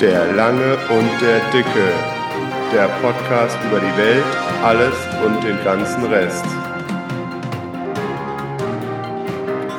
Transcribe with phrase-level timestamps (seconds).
[0.00, 1.90] Der Lange und der Dicke.
[2.70, 4.24] Der Podcast über die Welt,
[4.62, 6.44] alles und den ganzen Rest.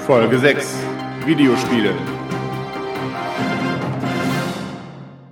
[0.08, 0.76] Folge 6.
[1.28, 1.94] Videospiele.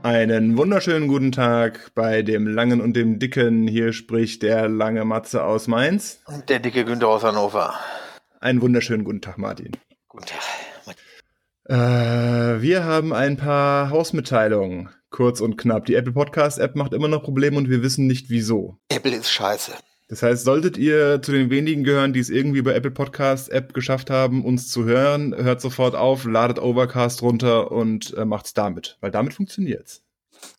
[0.04, 3.68] Einen wunderschönen guten Tag bei dem Langen und dem Dicken.
[3.68, 6.22] Hier spricht der lange Matze aus Mainz.
[6.28, 7.74] Und der dicke Günther aus Hannover.
[8.40, 9.72] Einen wunderschönen guten Tag, Martin.
[10.10, 10.55] Guten Tag.
[11.68, 14.90] Äh, wir haben ein paar Hausmitteilungen.
[15.10, 15.86] Kurz und knapp.
[15.86, 18.78] Die Apple Podcast App macht immer noch Probleme und wir wissen nicht wieso.
[18.90, 19.72] Apple ist scheiße.
[20.08, 23.74] Das heißt, solltet ihr zu den wenigen gehören, die es irgendwie bei Apple Podcast App
[23.74, 28.98] geschafft haben, uns zu hören, hört sofort auf, ladet Overcast runter und äh, macht's damit,
[29.02, 30.04] weil damit funktioniert's.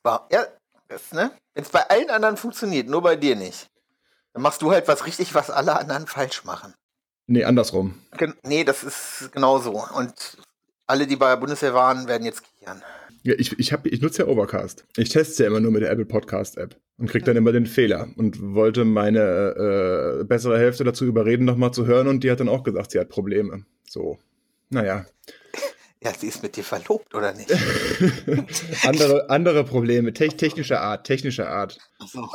[0.04, 0.46] Ja,
[0.88, 1.30] das, ne?
[1.54, 3.68] Wenn es bei allen anderen funktioniert, nur bei dir nicht,
[4.32, 6.74] dann machst du halt was richtig, was alle anderen falsch machen.
[7.29, 8.02] Nee, andersrum.
[8.16, 9.84] Gen nee, das ist genauso.
[9.95, 10.38] Und
[10.86, 12.82] alle, die bei der Bundeswehr waren, werden jetzt kichern.
[13.22, 14.84] Ja, ich, ich, hab, ich nutze ja Overcast.
[14.96, 17.66] Ich teste ja immer nur mit der Apple Podcast App und krieg dann immer den
[17.66, 22.38] Fehler und wollte meine äh, bessere Hälfte dazu überreden, nochmal zu hören und die hat
[22.38, 23.65] dann auch gesagt, sie hat Probleme.
[23.88, 24.18] So,
[24.70, 25.06] naja.
[26.01, 27.50] Ja, sie ist mit dir verlobt, oder nicht?
[28.84, 31.78] andere, andere Probleme, te technischer Art, technischer Art.
[31.98, 32.28] Ach so.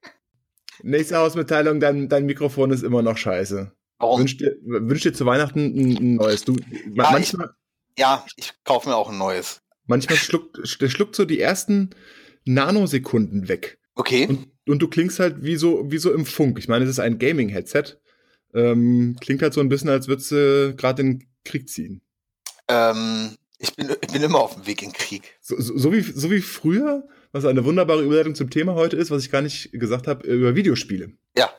[0.82, 3.70] Nächste Hausmitteilung, dein, dein Mikrofon ist immer noch scheiße.
[4.00, 6.44] Wünsch dir, wünsch dir zu Weihnachten ein, ein neues.
[6.44, 6.54] Du,
[6.94, 7.50] Ja, manchmal,
[7.98, 9.62] Ja, ich kaufe mir auch ein neues.
[9.86, 11.90] manchmal schluckt, der schluckt so die ersten
[12.44, 13.78] Nanosekunden weg.
[13.94, 14.26] Okay.
[14.26, 16.58] Und, und du klingst halt wie so, wie so im Funk.
[16.58, 17.96] Ich meine, es ist ein Gaming-Headset.
[18.54, 22.02] Ähm, klingt halt so ein bisschen, als würdest du gerade in den Krieg ziehen.
[22.68, 25.36] Ähm, ich, bin, ich bin immer auf dem Weg in den Krieg.
[25.40, 29.10] So, so, so, wie, so wie früher, was eine wunderbare Überleitung zum Thema heute ist,
[29.10, 31.12] was ich gar nicht gesagt habe, über Videospiele.
[31.36, 31.50] Ja.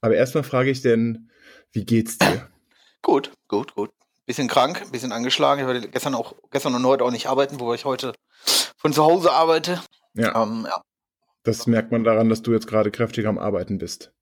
[0.00, 1.30] Aber erstmal frage ich denn,
[1.72, 2.48] wie geht's dir?
[3.02, 3.90] Gut, gut, gut.
[4.26, 5.60] Bisschen krank, bisschen angeschlagen.
[5.60, 8.12] Ich war gestern auch, gestern und heute auch nicht arbeiten, wo ich heute
[8.76, 9.80] von zu Hause arbeite.
[10.14, 10.80] Ja, Ähm, ja,
[11.44, 14.12] das merkt man daran, dass du jetzt gerade kräftig am Arbeiten bist.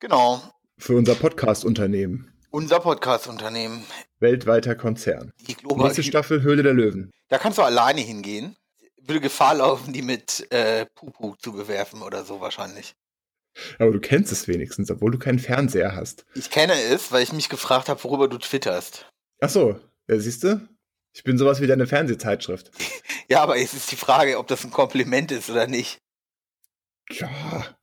[0.00, 0.42] genau.
[0.78, 2.32] Für unser Podcast-Unternehmen.
[2.50, 3.84] Unser Podcast-Unternehmen,
[4.18, 5.32] Weltweiter Konzern.
[5.46, 7.12] die Global Nächste Staffel Höhle der Löwen.
[7.28, 8.56] Da kannst du alleine hingehen.
[9.00, 12.94] Würde Gefahr laufen, die mit äh, Pupu zu bewerfen oder so wahrscheinlich.
[13.78, 16.24] Aber du kennst es wenigstens, obwohl du keinen Fernseher hast.
[16.34, 19.06] Ich kenne es, weil ich mich gefragt habe, worüber du twitterst.
[19.40, 20.68] Ach so, ja, siehst du?
[21.12, 22.70] Ich bin sowas wie deine Fernsehzeitschrift.
[23.26, 25.98] Ja, aber es ist die Frage, ob das ein Kompliment ist oder nicht.
[27.10, 27.74] Ja, kommt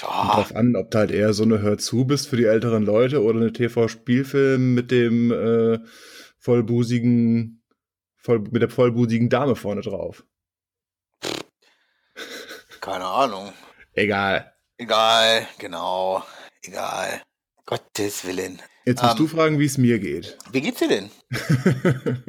[0.00, 2.84] Ja, drauf an, ob du halt eher so eine Hör zu bist für die älteren
[2.84, 5.80] Leute oder eine TV-Spielfilm mit dem äh,
[6.38, 7.64] vollbusigen,
[8.16, 10.24] voll, mit der vollbusigen Dame vorne drauf.
[12.80, 13.52] keine Ahnung.
[13.94, 14.52] Egal.
[14.80, 16.24] Egal, genau.
[16.62, 17.20] Egal.
[17.66, 18.62] Gottes Willen.
[18.86, 19.18] Jetzt musst Ähm.
[19.18, 20.38] du fragen, wie es mir geht.
[20.52, 21.10] Wie geht's dir denn?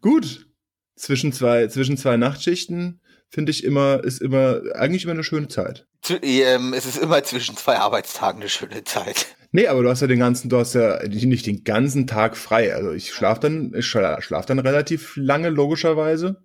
[0.00, 0.46] Gut.
[0.94, 5.88] Zwischen zwei, zwischen zwei Nachtschichten finde ich immer, ist immer, eigentlich immer eine schöne Zeit.
[6.02, 9.34] Zu, ähm, es ist immer zwischen zwei Arbeitstagen eine schöne Zeit.
[9.50, 12.72] Nee, aber du hast ja den ganzen, du hast ja nicht den ganzen Tag frei.
[12.72, 16.40] Also ich schlaf dann, ich schla- schlaf dann relativ lange, logischerweise.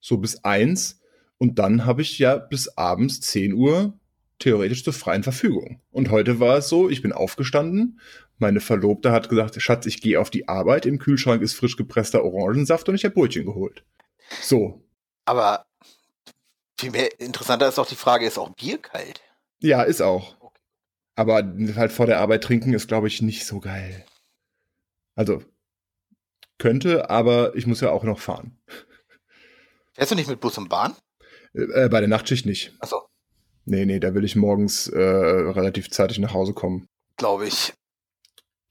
[0.00, 1.00] So bis eins.
[1.36, 3.99] Und dann habe ich ja bis abends 10 Uhr
[4.40, 5.80] theoretisch zur freien Verfügung.
[5.92, 8.00] Und heute war es so, ich bin aufgestanden,
[8.38, 12.24] meine Verlobte hat gesagt, Schatz, ich gehe auf die Arbeit, im Kühlschrank ist frisch gepresster
[12.24, 13.84] Orangensaft und ich habe Brötchen geholt.
[14.42, 14.82] So.
[15.26, 15.66] Aber
[16.78, 19.20] viel mehr interessanter ist auch die Frage, ist auch Bier kalt?
[19.60, 20.36] Ja, ist auch.
[21.14, 21.44] Aber
[21.76, 24.06] halt vor der Arbeit trinken ist, glaube ich, nicht so geil.
[25.14, 25.42] Also,
[26.56, 28.58] könnte, aber ich muss ja auch noch fahren.
[29.92, 30.96] Fährst du nicht mit Bus und Bahn?
[31.52, 32.72] Äh, bei der Nachtschicht nicht.
[32.78, 33.09] Achso,
[33.64, 36.86] Nee, nee, da will ich morgens äh, relativ zeitig nach Hause kommen.
[37.16, 37.72] glaube ich.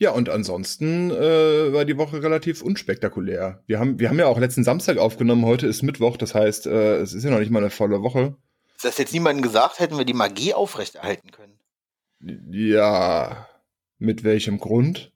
[0.02, 3.62] Ja, und ansonsten äh, war die Woche relativ unspektakulär.
[3.68, 6.98] Wir haben, wir haben ja auch letzten Samstag aufgenommen, heute ist Mittwoch, das heißt, äh,
[6.98, 8.38] es ist ja noch nicht mal eine volle Woche.
[8.78, 11.60] Ist das jetzt niemandem gesagt, hätten wir die Magie aufrechterhalten können.
[12.50, 13.48] Ja,
[13.98, 15.12] mit welchem Grund?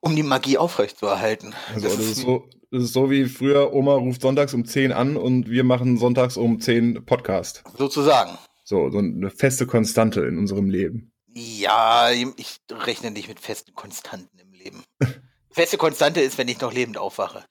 [0.00, 1.54] Um die Magie aufrechtzuerhalten.
[1.74, 4.92] Also Das das, ist so, das ist so wie früher, Oma ruft sonntags um 10
[4.92, 7.64] an und wir machen sonntags um 10 Podcast.
[7.78, 8.36] Sozusagen.
[8.68, 11.12] So, so eine feste Konstante in unserem Leben.
[11.32, 14.82] Ja, ich rechne nicht mit festen Konstanten im Leben.
[15.50, 17.46] Feste Konstante ist, wenn ich noch lebend aufwache.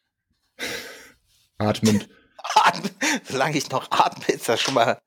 [1.57, 2.09] Atmend.
[2.55, 2.91] Atmen,
[3.23, 4.99] solange ich noch atme, ist das schon mal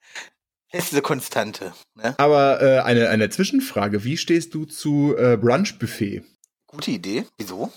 [0.68, 1.74] feste Konstante.
[1.94, 2.18] Ne?
[2.18, 4.02] Aber äh, eine, eine Zwischenfrage.
[4.02, 6.24] Wie stehst du zu äh, Brunch-Buffet?
[6.66, 7.26] Gute Idee.
[7.36, 7.70] Wieso?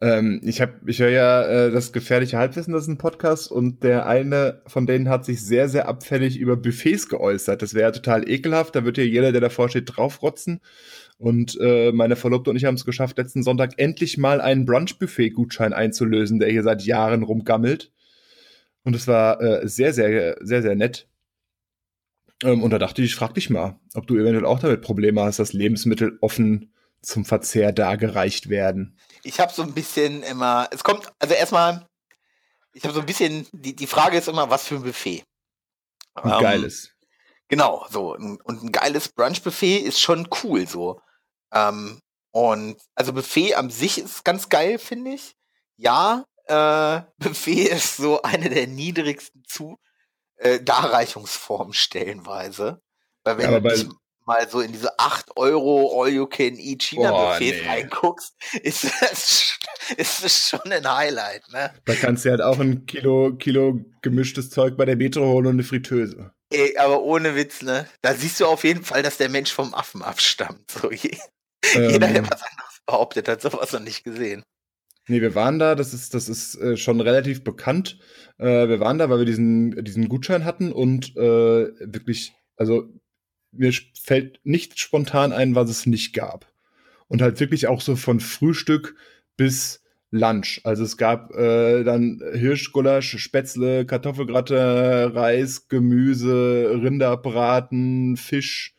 [0.00, 3.82] Ähm, ich hab, ich höre ja äh, das gefährliche Halbwissen, das ist ein Podcast, und
[3.84, 7.62] der eine von denen hat sich sehr, sehr abfällig über Buffets geäußert.
[7.62, 8.74] Das wäre total ekelhaft.
[8.74, 10.60] Da wird ja jeder, der davor steht, draufrotzen.
[11.16, 15.72] Und äh, meine Verlobte und ich haben es geschafft, letzten Sonntag endlich mal einen Brunch-Buffet-Gutschein
[15.72, 17.92] einzulösen, der hier seit Jahren rumgammelt.
[18.82, 21.08] Und es war äh, sehr, sehr, sehr, sehr nett.
[22.42, 25.22] Ähm, und da dachte ich, ich frag dich mal, ob du eventuell auch damit Probleme
[25.22, 28.96] hast, dass Lebensmittel offen zum Verzehr dargereicht werden.
[29.24, 31.88] Ich habe so ein bisschen immer, es kommt, also erstmal,
[32.72, 35.24] ich habe so ein bisschen, die, die Frage ist immer, was für ein Buffet.
[36.14, 36.90] Ein ähm, geiles.
[37.48, 38.14] Genau, so.
[38.14, 41.00] Und ein geiles Brunch-Buffet ist schon cool, so.
[41.52, 42.00] Ähm,
[42.30, 45.36] und also Buffet an sich ist ganz geil, finde ich.
[45.76, 49.78] Ja, äh, Buffet ist so eine der niedrigsten zu
[50.36, 52.82] äh, Darreichungsformen stellenweise.
[53.22, 53.88] Weil wenn ja, du dich
[54.26, 57.68] mal so in diese 8 Euro All-You-Can-Eat China-Buffets nee.
[57.68, 59.58] reinguckst, ist das,
[59.96, 61.72] ist das schon ein Highlight, ne?
[61.84, 65.54] Da kannst du halt auch ein Kilo, Kilo gemischtes Zeug bei der Metro holen und
[65.54, 66.32] eine Fritteuse.
[66.50, 67.88] Ey, aber ohne Witz, ne?
[68.02, 70.70] Da siehst du auf jeden Fall, dass der Mensch vom Affen abstammt.
[70.70, 71.16] So, je,
[71.74, 74.42] ähm, jeder, der was anderes behauptet, hat sowas noch nicht gesehen.
[75.06, 77.98] Nee, wir waren da, das ist, das ist äh, schon relativ bekannt.
[78.38, 82.88] Äh, wir waren da, weil wir diesen, diesen Gutschein hatten und äh, wirklich, also
[83.56, 86.46] mir fällt nicht spontan ein, was es nicht gab.
[87.08, 88.96] Und halt wirklich auch so von Frühstück
[89.36, 90.60] bis Lunch.
[90.64, 98.74] Also es gab äh, dann Hirschgulasch, Spätzle, Kartoffelgratte, Reis, Gemüse, Rinderbraten, Fisch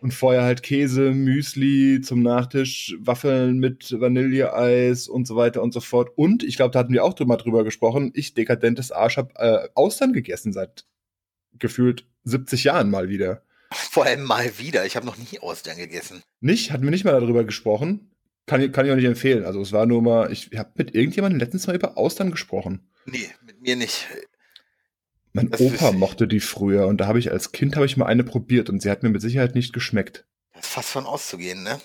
[0.00, 5.80] und vorher halt Käse, Müsli zum Nachtisch, Waffeln mit Vanilleeis und so weiter und so
[5.80, 6.10] fort.
[6.16, 8.12] Und ich glaube, da hatten wir auch drüber, drüber gesprochen.
[8.14, 10.84] Ich, dekadentes Arsch, habe äh, Austern gegessen seit
[11.58, 13.42] gefühlt 70 Jahren mal wieder.
[13.72, 14.86] Vor allem mal wieder.
[14.86, 16.22] Ich habe noch nie Austern gegessen.
[16.40, 16.70] Nicht?
[16.70, 18.12] Hatten wir nicht mal darüber gesprochen?
[18.46, 19.44] Kann, kann ich auch nicht empfehlen.
[19.44, 22.88] Also es war nur mal, ich habe mit irgendjemandem letztens mal über Austern gesprochen.
[23.04, 24.06] Nee, mit mir nicht.
[25.32, 28.06] Mein das Opa mochte die früher und da habe ich als Kind habe ich mal
[28.06, 30.24] eine probiert und sie hat mir mit Sicherheit nicht geschmeckt.
[30.54, 31.78] Das ist fast von auszugehen, ne?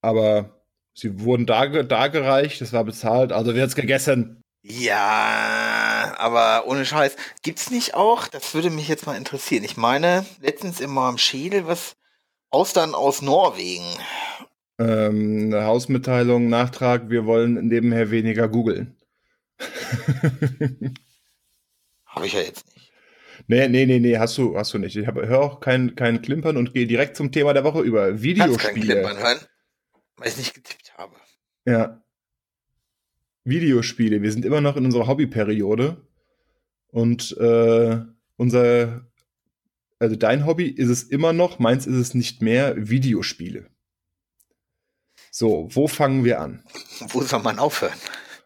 [0.00, 4.43] Aber sie wurden dargereicht, es war bezahlt, also wird's gegessen.
[4.66, 7.16] Ja, aber ohne Scheiß.
[7.42, 9.62] Gibt's nicht auch, das würde mich jetzt mal interessieren.
[9.62, 11.96] Ich meine, letztens immer am Schädel was
[12.48, 13.84] Austern aus Norwegen.
[14.78, 18.96] Ähm, eine Hausmitteilung, Nachtrag, wir wollen nebenher weniger googeln.
[22.06, 22.90] Habe ich ja jetzt nicht.
[23.46, 24.96] Nee, nee, nee, nee, hast du, hast du nicht.
[24.96, 28.22] Ich höre auch kein, kein Klimpern und gehe direkt zum Thema der Woche über.
[28.22, 28.56] Videospiele.
[28.56, 29.40] Kannst kein Klimpern hören,
[30.16, 31.16] weil ich nicht getippt habe.
[31.66, 32.03] Ja.
[33.44, 34.22] Videospiele.
[34.22, 35.96] Wir sind immer noch in unserer Hobbyperiode.
[36.88, 37.98] Und äh,
[38.36, 39.06] unser,
[39.98, 43.66] also dein Hobby ist es immer noch, meins ist es nicht mehr, Videospiele.
[45.30, 46.62] So, wo fangen wir an?
[47.08, 47.98] Wo soll man aufhören?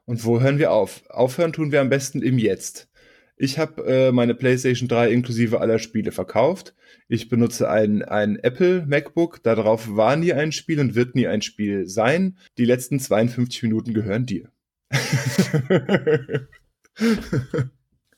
[0.06, 1.02] Und wo hören wir auf?
[1.10, 2.88] Aufhören tun wir am besten im Jetzt.
[3.36, 6.74] Ich habe äh, meine PlayStation 3 inklusive aller Spiele verkauft.
[7.06, 9.42] Ich benutze ein, ein Apple MacBook.
[9.42, 12.38] Darauf war nie ein Spiel und wird nie ein Spiel sein.
[12.56, 14.50] Die letzten 52 Minuten gehören dir.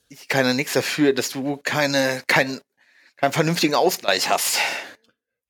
[0.09, 2.61] ich kann ja nichts dafür, dass du keine, keinen,
[3.17, 4.59] keinen vernünftigen Ausgleich hast.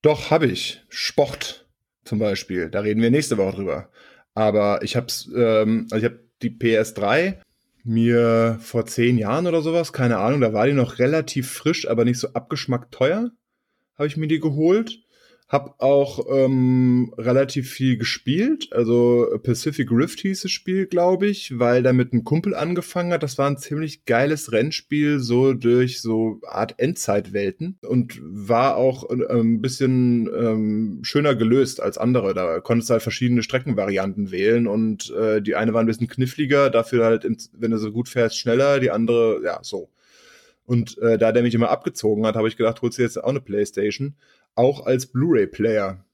[0.02, 0.82] Doch, habe ich.
[0.88, 1.66] Sport
[2.04, 2.70] zum Beispiel.
[2.70, 3.90] Da reden wir nächste Woche drüber.
[4.34, 7.40] Aber ich habe ähm, also habe die PS3
[7.84, 12.04] mir vor zehn Jahren oder sowas, keine Ahnung, da war die noch relativ frisch, aber
[12.04, 13.30] nicht so abgeschmackt teuer,
[13.96, 15.00] habe ich mir die geholt.
[15.50, 18.68] Hab auch ähm, relativ viel gespielt.
[18.70, 23.24] Also Pacific Rift hieß das Spiel, glaube ich, weil da mit einem Kumpel angefangen hat.
[23.24, 29.40] Das war ein ziemlich geiles Rennspiel, so durch so Art Endzeitwelten und war auch äh,
[29.40, 32.32] ein bisschen ähm, schöner gelöst als andere.
[32.32, 36.70] Da konntest du halt verschiedene Streckenvarianten wählen und äh, die eine war ein bisschen kniffliger,
[36.70, 39.90] dafür halt, wenn du so gut fährst, schneller, die andere, ja, so.
[40.64, 43.30] Und äh, da der mich immer abgezogen hat, habe ich gedacht, holst du jetzt auch
[43.30, 44.14] eine Playstation
[44.54, 46.04] auch als Blu-ray-Player.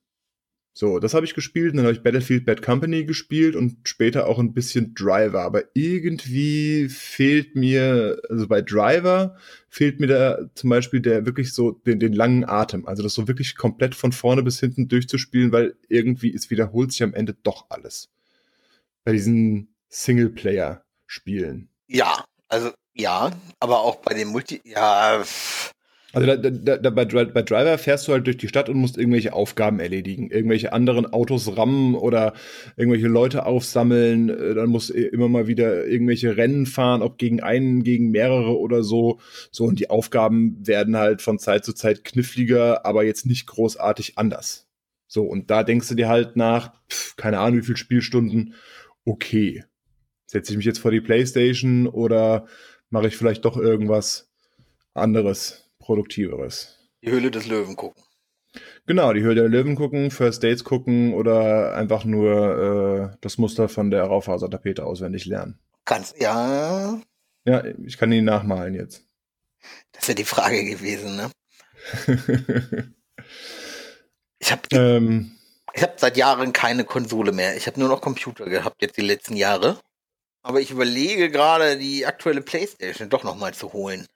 [0.79, 4.39] So, das habe ich gespielt, dann habe ich Battlefield Bad Company gespielt und später auch
[4.39, 5.41] ein bisschen Driver.
[5.41, 9.37] Aber irgendwie fehlt mir, also bei Driver
[9.71, 12.87] fehlt mir da zum Beispiel der wirklich so den, den langen Atem.
[12.87, 17.03] Also das so wirklich komplett von vorne bis hinten durchzuspielen, weil irgendwie es wiederholt sich
[17.03, 18.11] am Ende doch alles.
[19.03, 21.71] Bei diesen Singleplayer-Spielen.
[21.89, 25.25] Ja, also ja, aber auch bei den Multi, ja,
[26.13, 28.97] also da, da, da, bei, bei Driver fährst du halt durch die Stadt und musst
[28.97, 32.33] irgendwelche Aufgaben erledigen, irgendwelche anderen Autos rammen oder
[32.77, 34.29] irgendwelche Leute aufsammeln.
[34.29, 38.57] Äh, dann musst du immer mal wieder irgendwelche Rennen fahren, ob gegen einen, gegen mehrere
[38.59, 39.21] oder so.
[39.51, 44.17] So und die Aufgaben werden halt von Zeit zu Zeit kniffliger, aber jetzt nicht großartig
[44.17, 44.69] anders.
[45.09, 48.55] So und da denkst du dir halt nach, pf, keine Ahnung, wie viele Spielstunden.
[49.05, 49.65] Okay,
[50.27, 52.47] setze ich mich jetzt vor die PlayStation oder
[52.91, 54.31] mache ich vielleicht doch irgendwas
[54.95, 55.66] anderes?
[55.87, 56.81] Produktiveres.
[57.05, 58.03] Die Höhle des Löwen gucken.
[58.87, 63.69] Genau, die Höhle der Löwen gucken, First Dates gucken oder einfach nur äh, das Muster
[63.69, 65.61] von der Raufasertapete auswendig lernen.
[65.85, 67.01] Kannst, ja.
[67.45, 69.05] Ja, ich kann ihn nachmalen jetzt.
[69.93, 71.31] Das ist ja die Frage gewesen, ne?
[74.41, 75.37] ich habe ähm,
[75.73, 77.57] ich hab seit Jahren keine Konsole mehr.
[77.57, 79.79] Ich habe nur noch Computer gehabt jetzt die letzten Jahre.
[80.43, 84.07] Aber ich überlege gerade, die aktuelle PlayStation doch noch mal zu holen.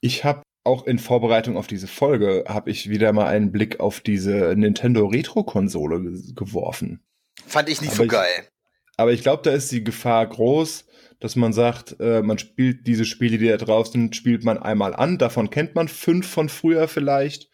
[0.00, 4.00] Ich habe auch in Vorbereitung auf diese Folge habe ich wieder mal einen Blick auf
[4.00, 6.00] diese Nintendo Retro Konsole
[6.34, 7.00] geworfen.
[7.46, 8.48] Fand ich nicht aber so ich, geil.
[8.96, 10.84] Aber ich glaube, da ist die Gefahr groß,
[11.20, 14.94] dass man sagt, äh, man spielt diese Spiele, die da drauf sind, spielt man einmal
[14.94, 15.18] an.
[15.18, 17.48] Davon kennt man fünf von früher vielleicht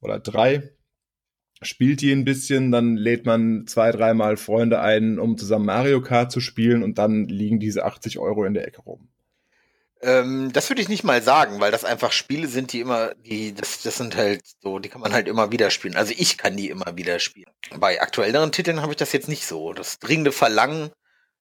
[0.00, 0.70] oder drei.
[1.62, 6.30] Spielt die ein bisschen, dann lädt man zwei, dreimal Freunde ein, um zusammen Mario Kart
[6.30, 9.08] zu spielen und dann liegen diese 80 Euro in der Ecke rum.
[10.02, 13.54] Ähm, das würde ich nicht mal sagen, weil das einfach Spiele sind, die immer, die,
[13.54, 15.96] das, das sind halt so, die kann man halt immer wieder spielen.
[15.96, 17.50] Also ich kann die immer wieder spielen.
[17.76, 19.72] Bei aktuelleren Titeln habe ich das jetzt nicht so.
[19.72, 20.90] Das dringende Verlangen,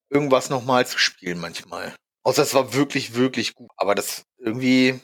[0.09, 1.93] irgendwas nochmal zu spielen manchmal.
[2.23, 3.69] Außer es war wirklich, wirklich gut.
[3.77, 4.99] Aber das irgendwie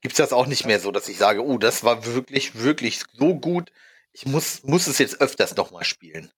[0.00, 3.34] gibt's das auch nicht mehr so, dass ich sage, oh, das war wirklich, wirklich so
[3.34, 3.72] gut.
[4.12, 6.30] Ich muss, muss es jetzt öfters nochmal spielen.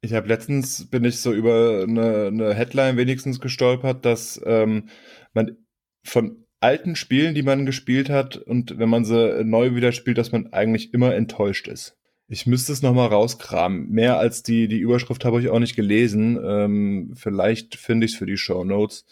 [0.00, 4.88] Ich habe letztens bin ich so über eine, eine Headline wenigstens gestolpert, dass ähm,
[5.32, 5.56] man
[6.04, 10.32] von alten Spielen, die man gespielt hat und wenn man sie neu wieder spielt, dass
[10.32, 11.96] man eigentlich immer enttäuscht ist.
[12.28, 13.88] Ich müsste es nochmal rauskramen.
[13.88, 16.38] Mehr als die, die Überschrift habe ich auch nicht gelesen.
[16.44, 19.04] Ähm, vielleicht finde ich es für die Show Notes.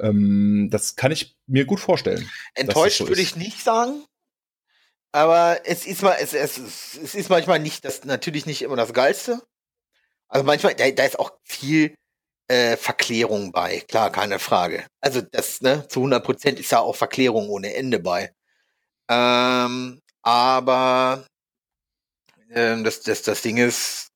[0.00, 2.28] Ähm, das kann ich mir gut vorstellen.
[2.54, 4.04] Enttäuscht so würde ich nicht sagen.
[5.12, 6.58] Aber es ist mal, es, es,
[7.02, 9.40] es ist manchmal nicht das, natürlich nicht immer das Geilste.
[10.32, 11.94] Also manchmal, da, da ist auch viel
[12.48, 14.86] äh, Verklärung bei, klar, keine Frage.
[15.02, 18.32] Also das, ne, zu 100 Prozent ist ja auch Verklärung ohne Ende bei.
[19.10, 21.26] Ähm, aber
[22.50, 24.08] ähm, das, das, das Ding ist,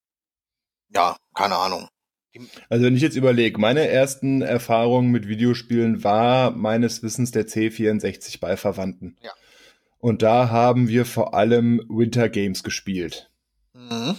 [0.89, 1.87] ja, keine Ahnung.
[2.71, 8.41] Also wenn ich jetzt überlege, meine ersten Erfahrungen mit Videospielen war meines Wissens der C64
[8.41, 9.19] bei Verwandten.
[9.21, 9.33] Ja.
[9.99, 13.31] Und da haben wir vor allem Winter Games gespielt.
[13.75, 14.17] Mhm.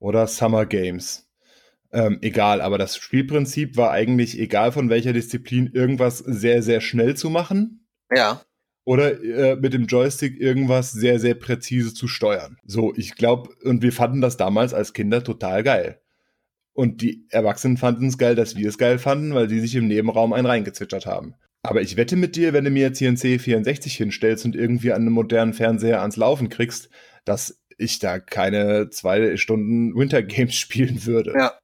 [0.00, 1.30] Oder Summer Games.
[1.92, 7.16] Ähm, egal, aber das Spielprinzip war eigentlich, egal von welcher Disziplin, irgendwas sehr, sehr schnell
[7.16, 7.86] zu machen.
[8.12, 8.40] Ja
[8.84, 12.58] oder äh, mit dem Joystick irgendwas sehr, sehr präzise zu steuern.
[12.64, 16.00] So, ich glaube, und wir fanden das damals als Kinder total geil.
[16.72, 19.86] Und die Erwachsenen fanden es geil, dass wir es geil fanden, weil die sich im
[19.86, 21.34] Nebenraum einen reingezwitschert haben.
[21.62, 24.92] Aber ich wette mit dir, wenn du mir jetzt hier ein C64 hinstellst und irgendwie
[24.92, 26.88] an einem modernen Fernseher ans Laufen kriegst,
[27.24, 31.34] dass ich da keine zwei Stunden Winter Games spielen würde.
[31.36, 31.58] Ja.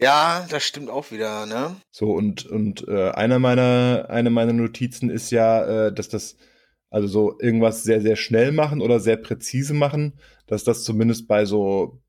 [0.00, 1.76] Ja, das stimmt auch wieder, ne?
[1.90, 6.36] So, und, und äh, einer meiner, eine meiner Notizen ist ja, äh, dass das,
[6.90, 11.44] also so irgendwas sehr, sehr schnell machen oder sehr präzise machen, dass das zumindest bei
[11.44, 12.00] so,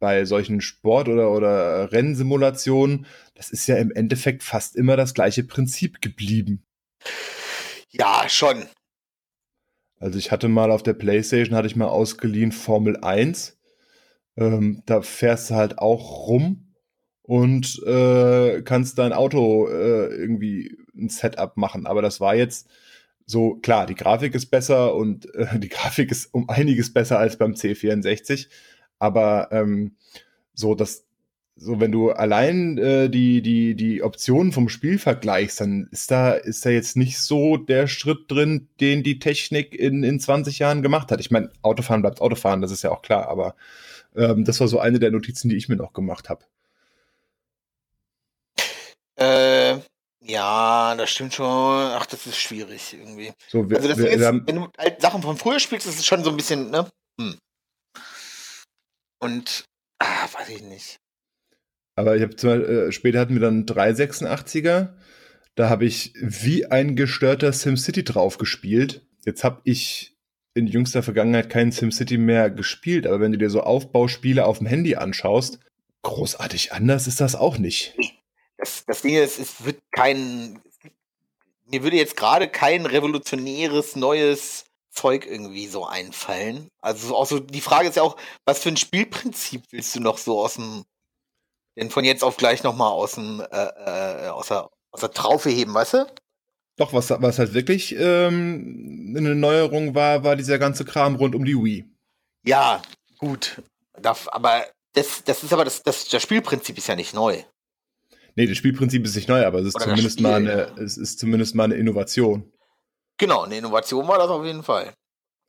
[0.00, 5.44] bei solchen Sport- oder, oder Rennsimulationen, das ist ja im Endeffekt fast immer das gleiche
[5.44, 6.64] Prinzip geblieben.
[7.90, 8.64] Ja, schon.
[9.98, 13.58] Also ich hatte mal auf der Playstation, hatte ich mal ausgeliehen Formel 1.
[14.36, 16.74] Ähm, da fährst du halt auch rum
[17.22, 21.86] und äh, kannst dein Auto äh, irgendwie ein Setup machen.
[21.86, 22.68] Aber das war jetzt
[23.26, 27.38] so, klar, die Grafik ist besser und äh, die Grafik ist um einiges besser als
[27.38, 28.48] beim C64.
[28.98, 29.96] Aber ähm,
[30.52, 31.06] so, dass,
[31.56, 36.32] so wenn du allein äh, die, die, die Optionen vom Spiel vergleichst, dann ist da,
[36.32, 40.82] ist da jetzt nicht so der Schritt drin, den die Technik in, in 20 Jahren
[40.82, 41.20] gemacht hat.
[41.20, 43.54] Ich meine, Autofahren bleibt Autofahren, das ist ja auch klar, aber
[44.16, 46.44] ähm, das war so eine der Notizen, die ich mir noch gemacht habe.
[49.16, 49.78] Äh,
[50.22, 51.46] ja, das stimmt schon.
[51.46, 53.32] Ach, das ist schwierig irgendwie.
[53.48, 55.86] So, wir, also das wir, ist, wir haben, wenn du halt Sachen von früher spielst,
[55.86, 56.90] ist es schon so ein bisschen, ne?
[57.20, 57.38] Hm.
[59.20, 59.64] Und,
[60.00, 60.98] ah, weiß ich nicht.
[61.96, 64.94] Aber ich habe äh, später hatten wir dann 386er.
[65.54, 69.06] Da habe ich wie ein gestörter SimCity drauf gespielt.
[69.24, 70.16] Jetzt habe ich
[70.54, 74.66] in jüngster Vergangenheit kein SimCity mehr gespielt, aber wenn du dir so Aufbauspiele auf dem
[74.66, 75.58] Handy anschaust,
[76.02, 77.94] großartig anders ist das auch nicht
[78.64, 80.60] das, das Ding ist, es wird kein,
[81.66, 86.68] mir würde jetzt gerade kein revolutionäres neues Zeug irgendwie so einfallen.
[86.80, 90.18] Also auch so, die Frage ist ja auch, was für ein Spielprinzip willst du noch
[90.18, 90.84] so aus dem,
[91.76, 95.50] denn von jetzt auf gleich nochmal aus dem, äh, äh, aus, der, aus der Traufe
[95.50, 96.06] heben, weißt du?
[96.76, 101.44] Doch, was, was halt wirklich ähm, eine Neuerung war, war dieser ganze Kram rund um
[101.44, 101.84] die Wii.
[102.44, 102.82] Ja,
[103.18, 103.62] gut.
[104.00, 107.42] Darf, aber das, das ist aber das, das, das Spielprinzip ist ja nicht neu.
[108.36, 110.82] Nee, das Spielprinzip ist nicht neu, aber es ist, zumindest, Spiel, mal eine, ja.
[110.82, 112.52] es ist zumindest mal eine Innovation.
[113.18, 114.92] Genau, eine Innovation war das auf jeden Fall.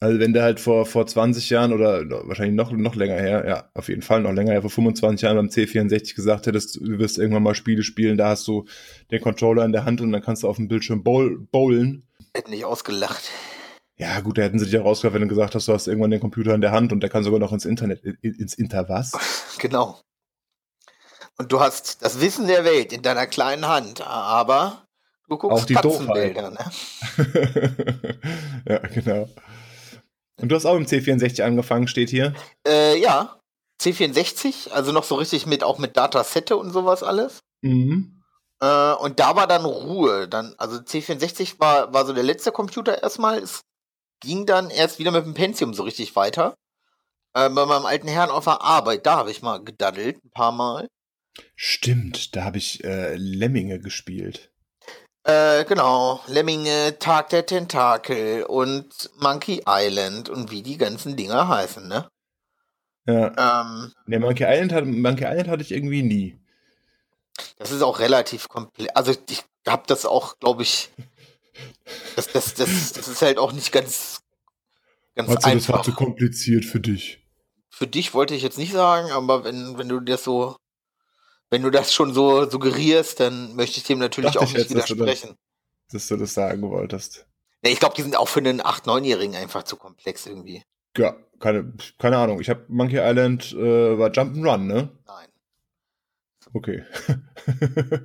[0.02, 3.70] Also wenn der halt vor, vor 20 Jahren oder wahrscheinlich noch, noch länger her, ja,
[3.74, 7.18] auf jeden Fall noch länger her, vor 25 Jahren beim C64 gesagt hättest, du wirst
[7.18, 8.66] irgendwann mal Spiele spielen, da hast du
[9.12, 12.04] den Controller in der Hand und dann kannst du auf dem Bildschirm bowl, bowlen.
[12.34, 13.32] Hätten nicht ausgelacht.
[13.98, 16.12] Ja, gut, da hätten sie dich ja rausgehört, wenn du gesagt hast, du hast irgendwann
[16.12, 19.14] den Computer in der Hand und der kann sogar noch ins Internet, ins Inter was?
[19.58, 20.02] Genau.
[21.38, 24.86] Und du hast das Wissen der Welt in deiner kleinen Hand, aber
[25.28, 26.60] du guckst Auch die Katzenbilder, ne?
[28.70, 29.30] ja, genau.
[30.42, 32.34] Und du hast auch im C64 angefangen, steht hier.
[32.68, 33.40] Äh, ja.
[33.82, 37.40] C64, also noch so richtig mit, auch mit Datasette und sowas alles.
[37.62, 38.24] Mhm.
[38.62, 40.28] Äh, und da war dann Ruhe.
[40.28, 43.40] Dann, also C64 war, war so der letzte Computer erstmal.
[43.40, 43.62] Es
[44.22, 46.56] ging dann erst wieder mit dem Pentium so richtig weiter.
[47.34, 50.52] Äh, bei meinem alten Herrn auf der Arbeit, da habe ich mal gedaddelt, ein paar
[50.52, 50.88] Mal.
[51.56, 54.52] Stimmt, da habe ich äh, Lemminge gespielt.
[55.26, 61.88] Äh, genau, Lemminge, Tag der Tentakel und Monkey Island und wie die ganzen Dinger heißen,
[61.88, 62.08] ne?
[63.08, 63.62] Ja.
[63.62, 66.40] Ähm, Ne, Monkey Island, hat, Monkey Island hatte ich irgendwie nie.
[67.58, 68.92] das ist auch relativ komplex.
[68.96, 70.90] Also ich habe das auch, glaube ich,
[72.16, 74.22] das, das, das, das ist halt auch nicht ganz,
[75.16, 75.82] ganz Also, das war einfach.
[75.82, 77.20] zu kompliziert für dich.
[77.70, 80.56] Für dich wollte ich jetzt nicht sagen, aber wenn, wenn du das so,
[81.56, 84.72] wenn du das schon so suggerierst, dann möchte ich dem natürlich Dachte auch ich nicht
[84.72, 85.38] jetzt, dass du das- widersprechen.
[85.90, 87.26] Dass du das sagen wolltest.
[87.62, 90.64] Nee, ich glaube, die sind auch für einen 8-, 9-Jährigen einfach zu komplex irgendwie.
[90.98, 92.42] Ja, keine, keine Ahnung.
[92.42, 94.90] Ich habe Monkey Island, äh, war Jump'n'Run, ne?
[95.08, 95.28] Nein.
[96.54, 96.84] Okay.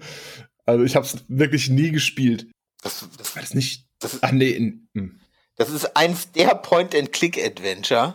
[0.64, 2.46] also ich habe es wirklich nie gespielt.
[2.82, 3.88] Das, das, War das nicht?
[3.98, 5.18] das, ist, Ach nee, in, hm.
[5.56, 8.14] das ist eins der Point-and-Click-Adventure,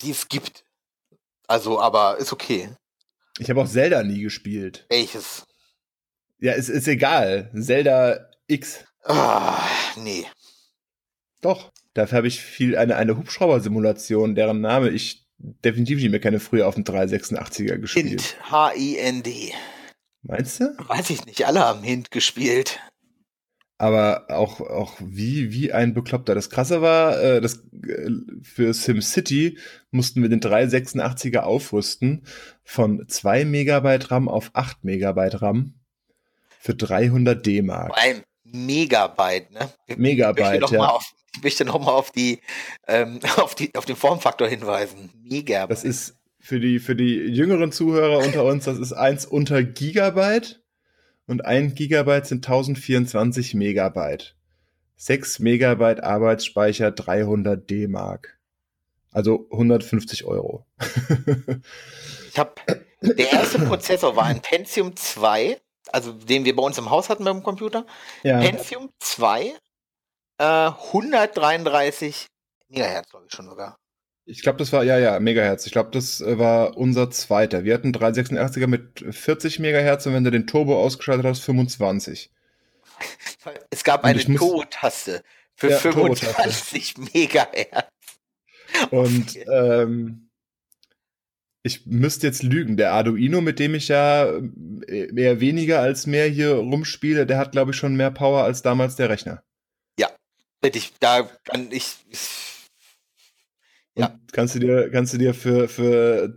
[0.00, 0.64] die es gibt.
[1.46, 2.74] Also, aber ist okay.
[3.38, 4.86] Ich habe auch Zelda nie gespielt.
[4.88, 5.46] Welches?
[6.38, 7.50] Ja, es ist egal.
[7.54, 8.84] Zelda X.
[9.04, 9.60] Ah,
[9.96, 10.24] nee.
[11.40, 11.72] Doch.
[11.94, 16.66] Dafür habe ich viel eine, eine Hubschrauber-Simulation, deren Name ich definitiv nicht mehr kenne, früher
[16.66, 18.08] auf dem 386er gespielt.
[18.08, 18.50] Hint.
[18.50, 19.52] H-I-N-D.
[20.22, 20.76] Meinst du?
[20.88, 22.80] Weiß ich nicht, alle haben Hint gespielt.
[23.82, 26.36] Aber auch, auch wie, wie ein Bekloppter.
[26.36, 29.58] Das Krasse war, äh, das, äh, für SimCity
[29.90, 32.22] mussten wir den 386er aufrüsten
[32.62, 35.74] von 2 Megabyte RAM auf 8 Megabyte RAM
[36.60, 37.88] für 300 D-Mark.
[37.88, 39.68] Vor allem Megabyte, ne?
[39.88, 40.88] Ich möchte Megabyte, noch mal ja.
[40.90, 42.38] auf, ich möchte noch mal auf die,
[42.86, 45.10] ähm, auf die, auf den Formfaktor hinweisen.
[45.24, 45.72] Megabyte.
[45.72, 50.61] Das ist für die, für die jüngeren Zuhörer unter uns, das ist eins unter Gigabyte
[51.32, 54.36] und ein Gigabyte sind 1024 Megabyte.
[54.96, 58.38] 6 Megabyte Arbeitsspeicher, 300 D-Mark.
[59.10, 60.66] Also 150 Euro.
[62.34, 62.54] Ich habe
[63.02, 67.24] der erste Prozessor war ein Pentium 2, also den wir bei uns im Haus hatten
[67.24, 67.84] beim Computer.
[68.22, 68.40] ja.
[68.40, 69.52] Pentium 2,
[70.38, 72.26] äh, 133
[72.68, 73.76] Megahertz, glaube ich schon sogar.
[74.24, 75.66] Ich glaube, das war, ja, ja, Megahertz.
[75.66, 77.64] Ich glaube, das äh, war unser zweiter.
[77.64, 82.30] Wir hatten 386er mit 40 Megahertz und wenn du den Turbo ausgeschaltet hast, 25.
[83.70, 86.32] Es gab Und eine ich Turbo-Taste für Ja, Turbo-Taste.
[86.34, 87.88] 25 Megahertz.
[88.90, 90.30] Und ähm,
[91.62, 92.78] ich müsste jetzt lügen.
[92.78, 97.52] Der Arduino, mit dem ich ja äh, eher weniger als mehr hier rumspiele, der hat,
[97.52, 99.42] glaube ich, schon mehr Power als damals der Rechner.
[100.64, 102.51] Hätte ich, da kann ich, Und
[103.96, 104.18] Ja.
[104.32, 106.34] kannst du dir, kannst du dir für, für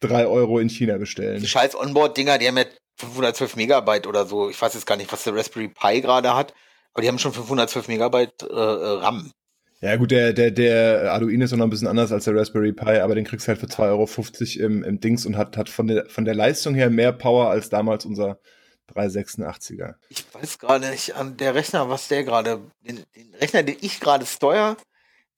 [0.00, 1.40] drei Euro in China bestellen.
[1.40, 2.64] die scheiß Onboard-Dinger, die haben ja
[2.96, 4.50] 512 Megabyte oder so.
[4.50, 6.54] Ich weiß jetzt gar nicht, was der Raspberry Pi gerade hat,
[6.92, 9.32] aber die haben schon 512 Megabyte äh, äh, RAM.
[9.80, 12.98] Ja, gut, der, der, der Arduino ist noch ein bisschen anders als der Raspberry Pi,
[12.98, 15.86] aber den kriegst du halt für 2,50 Euro im, im Dings und hat, hat von,
[15.86, 18.40] der, von der Leistung her mehr Power als damals unser
[18.92, 19.94] 386er.
[20.08, 24.00] Ich weiß gerade nicht an der Rechner, was der gerade, den, den Rechner, den ich
[24.00, 24.76] gerade steuere,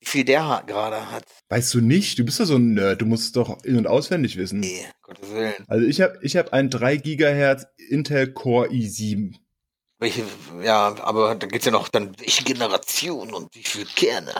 [0.01, 1.23] wie viel der gerade hat.
[1.49, 2.17] Weißt du nicht?
[2.19, 4.59] Du bist ja so ein Nerd, du musst es doch in- und auswendig wissen.
[4.59, 5.65] Nee, Gottes Willen.
[5.67, 9.35] Also ich habe ich hab einen 3 Gigahertz Intel Core i7.
[9.99, 10.23] Welche,
[10.63, 14.33] ja, aber da geht's ja noch dann, welche Generation und wie viele Kerne?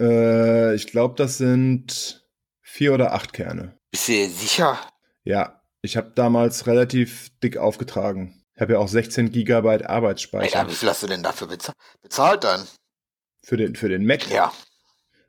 [0.00, 2.26] Äh, ich glaube, das sind
[2.60, 3.78] vier oder acht Kerne.
[3.92, 4.80] Bist du dir sicher?
[5.22, 8.42] Ja, ich habe damals relativ dick aufgetragen.
[8.56, 11.72] Ich habe ja auch 16 Gigabyte Alter, Arbeitsspeicher wie viel hast du denn dafür beza
[12.02, 12.66] bezahlt dann?
[13.46, 14.28] Für den, für den Mac.
[14.28, 14.52] Ja,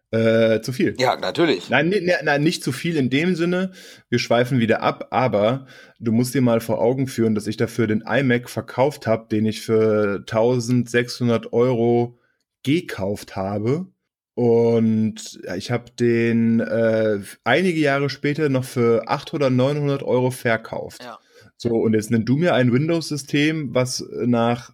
[0.10, 0.96] Äh, zu viel.
[0.98, 1.70] ja, natürlich.
[1.70, 3.74] Nein, nee, nee, nein, nicht zu viel in dem Sinne.
[4.10, 5.68] Wir schweifen wieder ab, aber
[6.00, 9.46] du musst dir mal vor Augen führen, dass ich dafür den iMac verkauft habe, den
[9.46, 12.18] ich für 1600 Euro
[12.64, 13.86] gekauft habe.
[14.34, 21.04] Und ich habe den äh, einige Jahre später noch für 800, 900 Euro verkauft.
[21.04, 21.20] Ja.
[21.58, 24.74] So, und jetzt nenn du mir ein Windows-System, was nach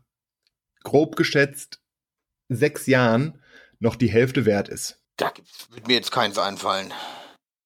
[0.83, 1.82] grob geschätzt
[2.55, 3.41] sechs Jahren
[3.79, 4.99] noch die Hälfte wert ist.
[5.17, 5.31] Da
[5.71, 6.93] wird mir jetzt keins einfallen.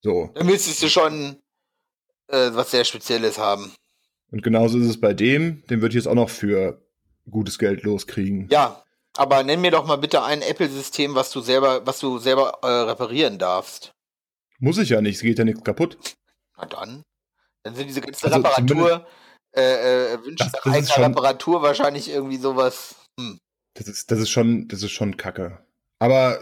[0.02, 0.32] So.
[0.36, 1.38] Da müsstest du schon
[2.28, 3.74] äh, was sehr Spezielles haben.
[4.32, 5.64] Und genauso ist es bei dem.
[5.68, 6.82] Den würde ich jetzt auch noch für
[7.30, 8.48] gutes Geld loskriegen.
[8.52, 8.84] Ja,
[9.16, 12.68] aber nenn mir doch mal bitte ein Apple-System, was du selber, was du selber äh,
[12.68, 13.92] reparieren darfst.
[14.60, 15.98] Muss ich ja nicht, es geht ja nichts kaputt.
[16.58, 17.04] Na dann.
[17.64, 19.08] Dann sind diese ganzen Also Reparatur,
[19.56, 22.96] äh, äh, Wünsche nach eigener Reparatur wahrscheinlich irgendwie sowas.
[23.20, 23.40] Hm.
[23.78, 25.60] Das ist, das ist schon, das ist schon Kacke.
[26.00, 26.40] Aber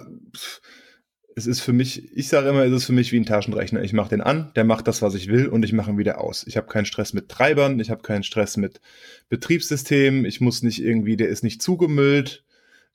[1.35, 3.83] es ist für mich, ich sage immer, es ist für mich wie ein Taschenrechner.
[3.83, 6.21] Ich mache den an, der macht das, was ich will, und ich mache ihn wieder
[6.21, 6.45] aus.
[6.47, 8.79] Ich habe keinen Stress mit Treibern, ich habe keinen Stress mit
[9.27, 12.45] Betriebssystemen, ich muss nicht irgendwie, der ist nicht zugemüllt,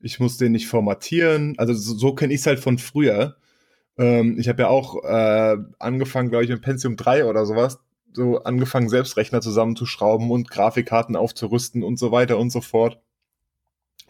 [0.01, 1.55] ich muss den nicht formatieren.
[1.59, 3.37] Also so, so kenne ich es halt von früher.
[3.99, 7.79] Ähm, ich habe ja auch äh, angefangen, glaube ich, mit Pentium 3 oder sowas,
[8.15, 13.01] so angefangen, selbst Rechner zusammenzuschrauben und Grafikkarten aufzurüsten und so weiter und so fort.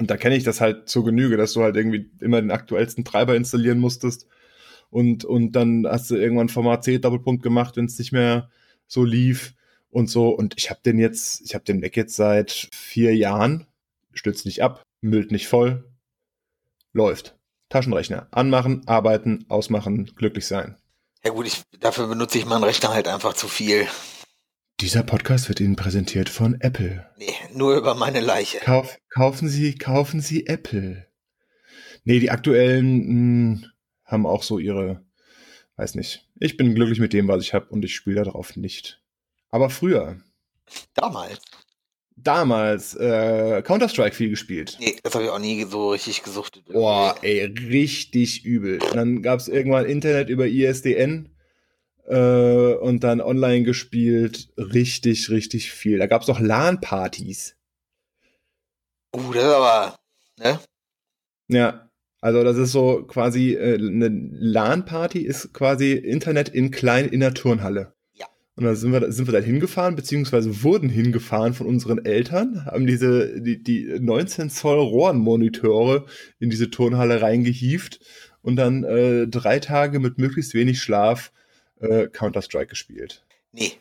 [0.01, 3.05] Und da kenne ich das halt zur Genüge, dass du halt irgendwie immer den aktuellsten
[3.05, 4.27] Treiber installieren musstest.
[4.89, 8.51] Und, und dann hast du irgendwann Format C Doppelpunkt gemacht, wenn es nicht mehr
[8.87, 9.55] so lief
[9.91, 10.31] und so.
[10.31, 13.67] Und ich habe den jetzt, ich habe den Mac jetzt seit vier Jahren,
[14.15, 15.85] stützt nicht ab, müllt nicht voll,
[16.95, 17.37] läuft.
[17.69, 18.27] Taschenrechner.
[18.31, 20.77] Anmachen, arbeiten, ausmachen, glücklich sein.
[21.23, 23.87] Ja gut, ich, dafür benutze ich meinen Rechner halt einfach zu viel.
[24.81, 27.07] Dieser Podcast wird Ihnen präsentiert von Apple.
[27.19, 28.59] Nee, nur über meine Leiche.
[28.59, 31.07] Kauf, kaufen Sie, kaufen Sie Apple.
[32.05, 33.61] Nee, die aktuellen mh,
[34.05, 35.05] haben auch so ihre,
[35.77, 36.27] weiß nicht.
[36.39, 39.03] Ich bin glücklich mit dem, was ich habe und ich spiele darauf nicht.
[39.51, 40.17] Aber früher,
[40.95, 41.41] Damals.
[42.17, 44.79] damals, äh, Counter-Strike viel gespielt.
[44.81, 46.65] Nee, das habe ich auch nie so richtig gesuchtet.
[46.73, 48.81] Boah, ey, richtig übel.
[48.83, 51.29] Und dann gab es irgendwann Internet über ISDN
[52.07, 54.49] äh, und dann online gespielt.
[54.57, 55.99] Richtig, richtig viel.
[55.99, 57.57] Da gab es noch LAN-Partys.
[59.15, 59.99] Uh, das ist aber,
[60.39, 60.61] ne?
[61.49, 67.21] Ja, also das ist so quasi äh, eine LAN-Party ist quasi Internet in klein in
[67.21, 67.95] der Turnhalle.
[68.13, 68.27] Ja.
[68.57, 72.87] Und da sind wir, sind wir dann hingefahren, beziehungsweise wurden hingefahren von unseren Eltern, haben
[72.87, 76.07] diese, die, die 19 Zoll Rohrenmonitore
[76.39, 78.01] in diese Turnhalle reingehieft
[78.43, 81.33] und dann äh, drei Tage mit möglichst wenig Schlaf
[81.81, 83.25] äh, Counter-Strike gespielt.
[83.53, 83.79] Nee.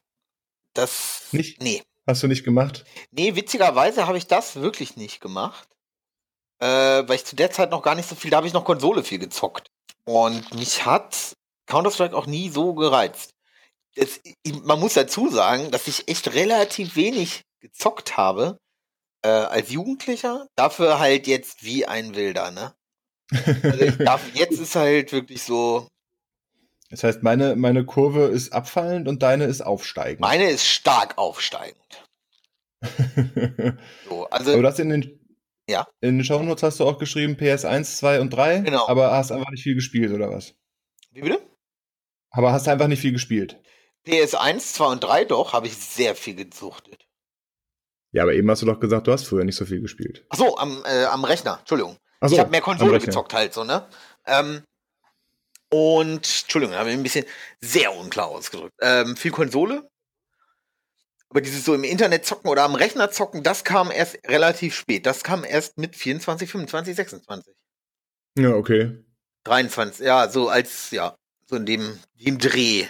[0.73, 1.27] Das.
[1.31, 1.61] Nicht?
[1.61, 1.83] Nee.
[2.07, 2.85] Hast du nicht gemacht?
[3.11, 5.67] Nee, witzigerweise habe ich das wirklich nicht gemacht.
[6.59, 6.67] Äh,
[7.07, 9.03] weil ich zu der Zeit noch gar nicht so viel, da habe ich noch Konsole
[9.03, 9.69] viel gezockt.
[10.05, 11.33] Und mich hat
[11.67, 13.31] Counter-Strike auch nie so gereizt.
[13.95, 14.19] Das,
[14.63, 18.57] man muss dazu sagen, dass ich echt relativ wenig gezockt habe
[19.21, 20.47] äh, als Jugendlicher.
[20.55, 22.73] Dafür halt jetzt wie ein Wilder, ne?
[23.31, 25.87] Also darf, jetzt ist halt wirklich so,
[26.89, 30.21] Das heißt, meine, meine Kurve ist abfallend und deine ist aufsteigend.
[30.21, 32.03] meine ist stark aufsteigend.
[34.07, 35.19] So, also Aber du hast in den,
[35.69, 35.87] Ja.
[36.01, 38.59] in den Shownotes hast du auch geschrieben PS1, 2 und 3.
[38.61, 38.87] Genau.
[38.87, 40.55] Aber hast einfach nicht viel gespielt, oder was?
[41.11, 41.41] wie bitte?
[42.31, 43.59] Aber hast einfach nicht viel gespielt.
[44.07, 47.05] PS1, 2 und 3 doch, habe ich sehr viel gesuchtet.
[48.11, 50.25] Ja, aber eben hast du doch gesagt, du hast früher nicht so viel gespielt.
[50.29, 51.97] Ach so, am, äh, am Rechner, Entschuldigung.
[52.21, 53.87] So, ich habe mehr Konsole gezockt halt so, ne?
[54.25, 54.63] Ähm,
[55.69, 57.25] und, Entschuldigung, habe ich ein bisschen
[57.61, 58.73] sehr unklar ausgedrückt.
[58.81, 59.89] Ähm, viel Konsole.
[61.29, 65.05] Aber dieses so im Internet zocken oder am Rechner zocken, das kam erst relativ spät.
[65.05, 67.53] Das kam erst mit 24, 25, 26.
[68.37, 68.97] Ja, okay.
[69.43, 72.85] 23, ja, so als, ja, so in dem, dem Dreh,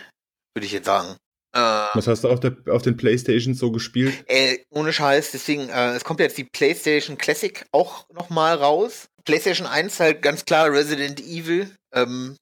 [0.53, 1.17] würde ich jetzt sagen.
[1.53, 4.23] Äh, Was hast du auf, der, auf den Playstations so gespielt?
[4.27, 9.09] Äh, ohne Scheiß, deswegen, äh, es kommt jetzt die PlayStation Classic auch nochmal raus.
[9.25, 12.37] PlayStation 1 halt ganz klar Resident Evil, ähm,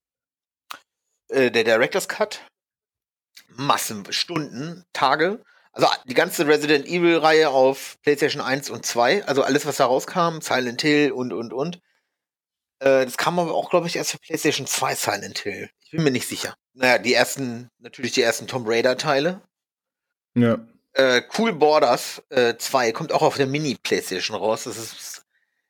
[1.30, 2.42] äh, der Director's Cut.
[3.50, 5.44] Massen, Stunden, Tage.
[5.72, 10.42] Also die ganze Resident Evil-Reihe auf PlayStation 1 und 2, also alles, was da rauskam,
[10.42, 11.76] Silent Hill und, und, und.
[12.80, 15.70] Äh, das kam aber auch, glaube ich, erst für PlayStation 2 Silent Hill.
[15.84, 16.56] Ich bin mir nicht sicher.
[16.74, 19.42] Naja, die ersten, natürlich die ersten Tomb Raider-Teile.
[20.36, 20.58] Ja.
[20.94, 24.64] Äh, cool Borders äh, 2 kommt auch auf der Mini-Playstation raus.
[24.64, 25.24] Das ist,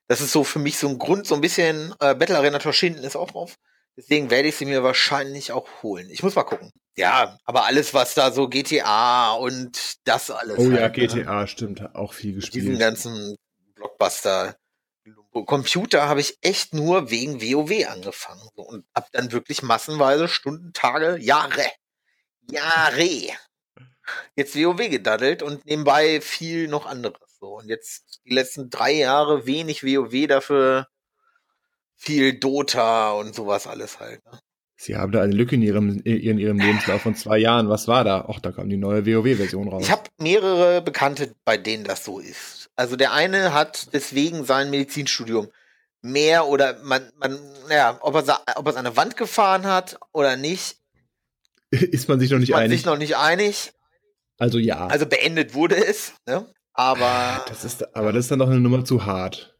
[0.06, 3.04] das ist so für mich so ein Grund, so ein bisschen äh, Battle Arena Toshinden
[3.04, 3.58] ist auch drauf.
[3.98, 6.08] Deswegen werde ich sie mir wahrscheinlich auch holen.
[6.08, 6.70] Ich muss mal gucken.
[6.96, 10.56] Ja, aber alles, was da so GTA und das alles.
[10.56, 11.06] Oh ja, halt, ne?
[11.06, 11.96] GTA, stimmt.
[11.96, 12.78] Auch viel Diesen gespielt.
[12.78, 13.34] ganzen
[13.74, 14.56] Blockbuster.
[15.32, 18.48] Computer habe ich echt nur wegen WoW angefangen.
[18.54, 21.66] Und hab dann wirklich massenweise Stunden, Tage, Jahre,
[22.48, 23.32] Jahre
[24.36, 27.36] jetzt WoW gedaddelt und nebenbei viel noch anderes.
[27.40, 27.56] So.
[27.56, 30.86] Und jetzt die letzten drei Jahre wenig WoW, dafür
[31.98, 34.24] viel Dota und sowas alles halt.
[34.24, 34.38] Ne?
[34.80, 37.68] Sie haben da eine Lücke in ihrem, in ihrem Lebenslauf von zwei Jahren.
[37.68, 38.26] Was war da?
[38.28, 39.82] Ach, da kam die neue WoW-Version raus.
[39.82, 42.70] Ich habe mehrere Bekannte, bei denen das so ist.
[42.76, 45.48] Also der eine hat deswegen sein Medizinstudium
[46.00, 47.36] mehr oder man, man,
[47.68, 50.76] ja, ob er, ob er es an der Wand gefahren hat oder nicht.
[51.70, 52.78] Ist man sich noch nicht ist man einig?
[52.78, 53.72] sich noch nicht einig.
[54.38, 54.86] Also ja.
[54.86, 56.46] Also beendet wurde es, ne?
[56.72, 57.44] Aber.
[57.48, 59.58] Das ist, aber das ist dann doch eine Nummer zu hart.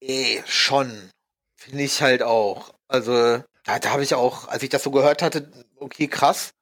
[0.00, 1.10] Eh, schon.
[1.56, 2.72] Finde ich halt auch.
[2.88, 6.54] Also, da, da habe ich auch, als ich das so gehört hatte, okay, krass.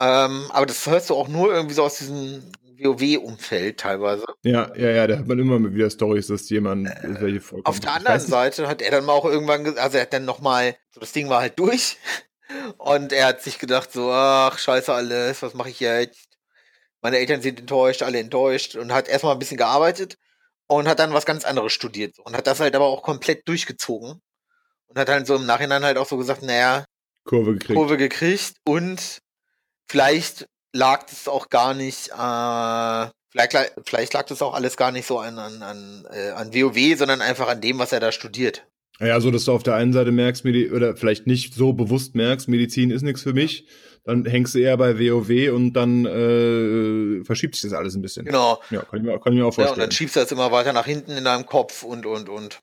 [0.00, 4.24] Ähm, aber das hörst du auch nur irgendwie so aus diesem WoW-Umfeld teilweise.
[4.42, 7.66] Ja, ja, ja, da hat man immer wieder Stories, dass jemand äh, welche vorkommt.
[7.66, 10.76] Auf der anderen Seite hat er dann mal auch irgendwann, also er hat dann nochmal,
[10.90, 11.96] so das Ding war halt durch.
[12.78, 16.28] Und er hat sich gedacht, so, ach, scheiße alles, was mache ich jetzt?
[17.00, 20.18] Meine Eltern sind enttäuscht, alle enttäuscht und hat erstmal ein bisschen gearbeitet
[20.66, 24.20] und hat dann was ganz anderes studiert und hat das halt aber auch komplett durchgezogen
[24.86, 26.84] und hat halt so im Nachhinein halt auch so gesagt, naja,
[27.24, 27.74] Kurve gekriegt.
[27.74, 29.20] Kurve gekriegt und
[29.88, 35.06] vielleicht lag es auch gar nicht, äh, vielleicht, vielleicht lag das auch alles gar nicht
[35.06, 38.66] so an, an, an, äh, an WoW, sondern einfach an dem, was er da studiert.
[39.00, 42.48] Ja, so dass du auf der einen Seite merkst, oder vielleicht nicht so bewusst merkst,
[42.48, 43.66] Medizin ist nichts für mich,
[44.04, 48.26] dann hängst du eher bei WoW und dann äh, verschiebt sich das alles ein bisschen.
[48.26, 48.60] Genau.
[48.70, 49.66] Ja, kann ich mir, kann ich mir auch vorstellen.
[49.66, 52.28] Ja, und dann schiebst du das immer weiter nach hinten in deinem Kopf und, und,
[52.28, 52.60] und.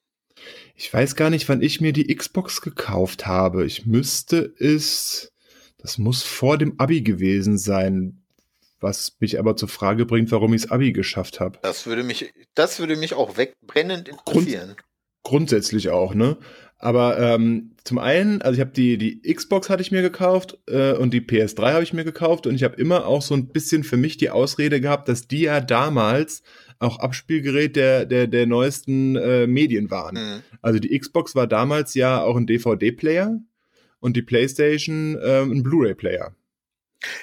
[0.76, 3.66] Ich weiß gar nicht, wann ich mir die Xbox gekauft habe.
[3.66, 5.32] Ich müsste es,
[5.78, 8.24] das muss vor dem Abi gewesen sein,
[8.80, 11.60] was mich aber zur Frage bringt, warum ich das Abi geschafft habe.
[11.62, 14.76] Das würde mich, das würde mich auch wegbrennend interessieren.
[14.76, 14.80] Grund,
[15.24, 16.38] grundsätzlich auch, ne?
[16.78, 20.94] Aber ähm, zum einen, also ich habe die die Xbox hatte ich mir gekauft äh,
[20.94, 23.84] und die PS3 habe ich mir gekauft und ich habe immer auch so ein bisschen
[23.84, 26.42] für mich die Ausrede gehabt, dass die ja damals
[26.80, 30.16] auch Abspielgerät der der der neuesten äh, Medien waren.
[30.16, 30.42] Mhm.
[30.64, 33.40] Also die Xbox war damals ja auch ein DVD-Player
[34.00, 36.36] und die PlayStation äh, ein Blu-ray-Player.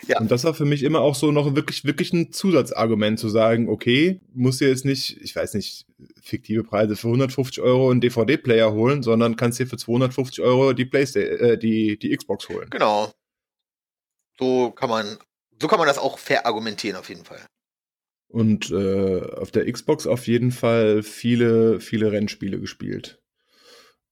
[0.07, 0.21] Ja.
[0.21, 3.69] Und das war für mich immer auch so noch wirklich, wirklich ein Zusatzargument zu sagen,
[3.69, 5.87] okay, muss dir jetzt nicht, ich weiß nicht,
[6.23, 10.85] fiktive Preise für 150 Euro einen DVD-Player holen, sondern kannst dir für 250 Euro die
[10.85, 12.69] Playstation, äh, die, die Xbox holen.
[12.71, 13.13] Genau.
[14.39, 15.19] So kann man,
[15.61, 17.41] so kann man das auch verargumentieren auf jeden Fall.
[18.29, 23.18] Und äh, auf der Xbox auf jeden Fall viele, viele Rennspiele gespielt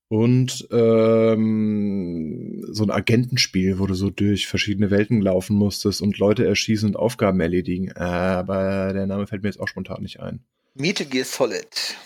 [0.09, 6.45] und ähm, so ein Agentenspiel, wo du so durch verschiedene Welten laufen musstest und Leute
[6.45, 7.91] erschießen und Aufgaben erledigen.
[7.93, 10.39] Aber der Name fällt mir jetzt auch spontan nicht ein.
[10.75, 11.97] Metal Gear Solid.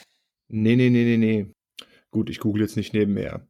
[0.47, 1.45] Nee, nee, nee, nee, nee.
[2.09, 3.45] Gut, ich google jetzt nicht nebenher.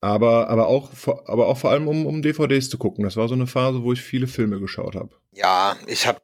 [0.00, 0.90] Aber, aber, auch,
[1.26, 3.04] aber auch vor allem, um, um DVDs zu gucken.
[3.04, 5.10] Das war so eine Phase, wo ich viele Filme geschaut habe.
[5.32, 6.20] Ja, ich habe,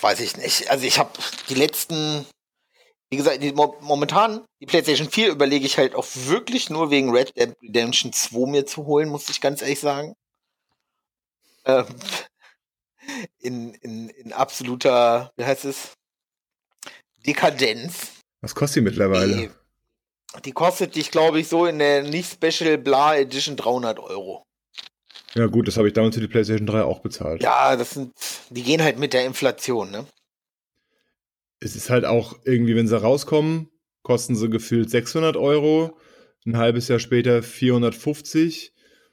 [0.00, 0.70] weiß ich nicht.
[0.70, 1.10] Also ich habe
[1.48, 2.26] die letzten
[3.10, 7.36] wie gesagt, die, momentan, die PlayStation 4 überlege ich halt auch wirklich nur wegen Red
[7.36, 10.14] Dead Redemption 2 mir zu holen, muss ich ganz ehrlich sagen.
[11.64, 11.86] Ähm,
[13.38, 15.92] in, in, in absoluter, wie heißt es?
[17.26, 18.12] Dekadenz.
[18.40, 19.36] Was kostet die mittlerweile?
[19.36, 19.50] Die,
[20.44, 24.44] die kostet dich, glaube ich, so in der nicht Special Bla Edition 300 Euro.
[25.34, 27.42] Ja, gut, das habe ich damals für die PlayStation 3 auch bezahlt.
[27.42, 28.14] Ja, das sind,
[28.50, 30.06] die gehen halt mit der Inflation, ne?
[31.60, 33.68] Es ist halt auch irgendwie, wenn sie rauskommen,
[34.02, 35.98] kosten sie gefühlt 600 Euro,
[36.46, 38.72] ein halbes Jahr später 450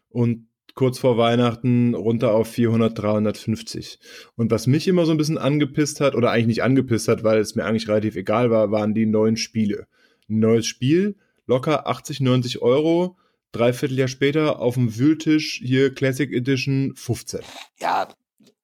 [0.09, 3.99] und kurz vor Weihnachten runter auf 400, 350.
[4.35, 7.39] Und was mich immer so ein bisschen angepisst hat, oder eigentlich nicht angepisst hat, weil
[7.39, 9.87] es mir eigentlich relativ egal war, waren die neuen Spiele.
[10.29, 13.17] Ein neues Spiel, locker 80, 90 Euro,
[13.51, 17.41] dreiviertel Jahr später auf dem Wühltisch hier Classic Edition 15.
[17.79, 18.07] Ja,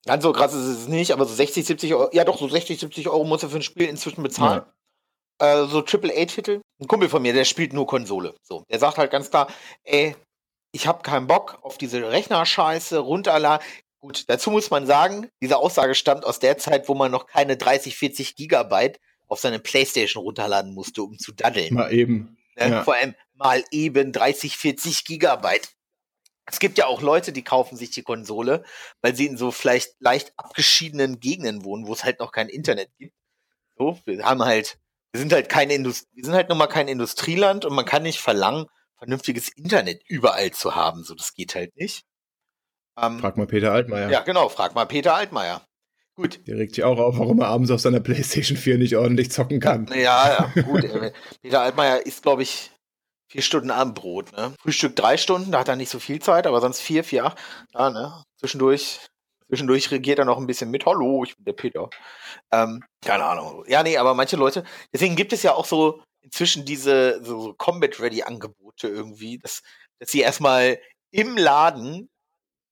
[0.10, 2.80] Ganz so krass ist es nicht, aber so 60, 70 Euro, ja doch, so 60,
[2.80, 4.64] 70 Euro muss er für ein Spiel inzwischen bezahlen.
[5.40, 5.64] Ja.
[5.64, 6.62] Äh, so Triple-A-Titel.
[6.82, 8.34] Ein Kumpel von mir, der spielt nur Konsole.
[8.42, 10.16] So, der sagt halt ganz klar, ey,
[10.72, 13.64] ich habe keinen Bock auf diese Rechnerscheiße, runterladen.
[14.00, 17.56] Gut, dazu muss man sagen, diese Aussage stammt aus der Zeit, wo man noch keine
[17.56, 21.76] 30, 40 Gigabyte auf seine Playstation runterladen musste, um zu daddeln.
[21.76, 22.36] Mal eben.
[22.58, 22.70] Ne?
[22.70, 22.84] Ja.
[22.84, 25.70] Vor allem mal eben 30, 40 Gigabyte.
[26.52, 28.64] Es gibt ja auch Leute, die kaufen sich die Konsole,
[29.02, 32.90] weil sie in so vielleicht leicht abgeschiedenen Gegenden wohnen, wo es halt noch kein Internet
[32.98, 33.14] gibt.
[33.78, 34.80] So, wir haben halt,
[35.12, 38.20] wir sind halt keine Industrie, wir sind halt nochmal kein Industrieland und man kann nicht
[38.20, 38.66] verlangen,
[38.98, 41.04] vernünftiges Internet überall zu haben.
[41.04, 42.04] So, das geht halt nicht.
[42.98, 44.10] Ähm, frag mal Peter Altmaier.
[44.10, 45.66] Ja, genau, frag mal Peter Altmaier.
[46.16, 46.46] Gut.
[46.48, 49.62] Der regt sich auch auf, warum er abends auf seiner Playstation 4 nicht ordentlich zocken
[49.62, 49.88] kann.
[49.96, 50.86] Ja, ja, gut.
[51.42, 52.72] Peter Altmaier ist, glaube ich,
[53.30, 54.54] vier Stunden Abendbrot, ne?
[54.60, 57.38] Frühstück drei Stunden, da hat er nicht so viel Zeit, aber sonst vier, vier, acht.
[57.74, 58.24] Ja, ne?
[58.38, 59.00] Zwischendurch,
[59.48, 60.86] zwischendurch regiert er noch ein bisschen mit.
[60.86, 61.90] Hallo, ich bin der Peter.
[62.52, 63.64] Ähm, keine Ahnung.
[63.68, 68.88] Ja, nee, aber manche Leute, deswegen gibt es ja auch so inzwischen diese so Combat-Ready-Angebote
[68.88, 69.62] irgendwie, dass,
[70.00, 70.80] dass sie erstmal
[71.12, 72.10] im Laden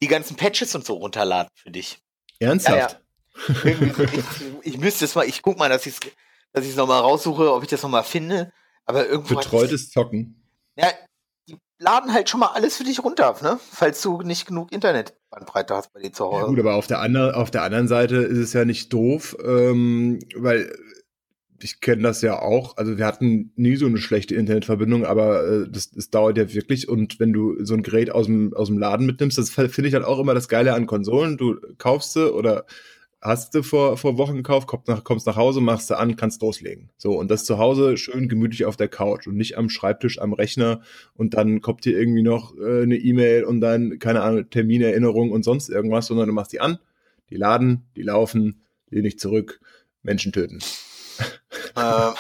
[0.02, 2.00] die ganzen Patches und so runterladen für dich.
[2.40, 3.00] Ernsthaft?
[3.64, 3.76] Ja, ja.
[4.62, 6.00] ich, ich müsste es mal, ich guck mal, dass ich es
[6.54, 8.52] dass ich es nochmal raussuche, ob ich das nochmal finde.
[8.86, 9.36] Aber irgendwo.
[9.36, 10.47] Betreutes Zocken.
[10.78, 10.92] Ja,
[11.50, 13.60] die laden halt schon mal alles für dich runter, ne?
[13.72, 16.42] Falls du nicht genug Internetbandbreite hast bei dir zu Hause.
[16.42, 19.36] Ja, gut, aber auf der, andre, auf der anderen Seite ist es ja nicht doof,
[19.44, 20.72] ähm, weil
[21.64, 22.78] ich kenne das ja auch.
[22.78, 26.88] Also wir hatten nie so eine schlechte Internetverbindung, aber äh, das, das dauert ja wirklich.
[26.88, 29.94] Und wenn du so ein Gerät aus dem, aus dem Laden mitnimmst, das finde ich
[29.94, 31.38] halt auch immer das Geile an Konsolen.
[31.38, 32.66] Du kaufst sie oder
[33.22, 36.42] hast du vor, vor Wochen gekauft, kommst nach, kommst nach Hause, machst du an, kannst
[36.42, 36.90] loslegen.
[36.98, 40.34] So, und das zu Hause schön gemütlich auf der Couch und nicht am Schreibtisch, am
[40.34, 40.82] Rechner
[41.16, 45.44] und dann kommt dir irgendwie noch äh, eine E-Mail und dann, keine Ahnung, Terminerinnerung und
[45.44, 46.80] sonst irgendwas, sondern du machst die an,
[47.30, 49.60] die laden, die laufen, die nicht zurück,
[50.04, 50.60] Menschen töten
[51.76, 52.14] ähm,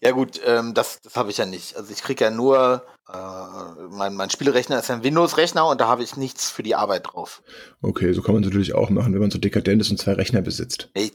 [0.00, 1.76] ja gut, ähm, das, das habe ich ja nicht.
[1.76, 6.02] Also ich kriege ja nur, äh, mein, mein Spielerechner ist ein Windows-Rechner und da habe
[6.02, 7.42] ich nichts für die Arbeit drauf.
[7.82, 10.12] Okay, so kann man es natürlich auch machen, wenn man so dekadent ist und zwei
[10.12, 10.90] Rechner besitzt.
[10.94, 11.12] Ich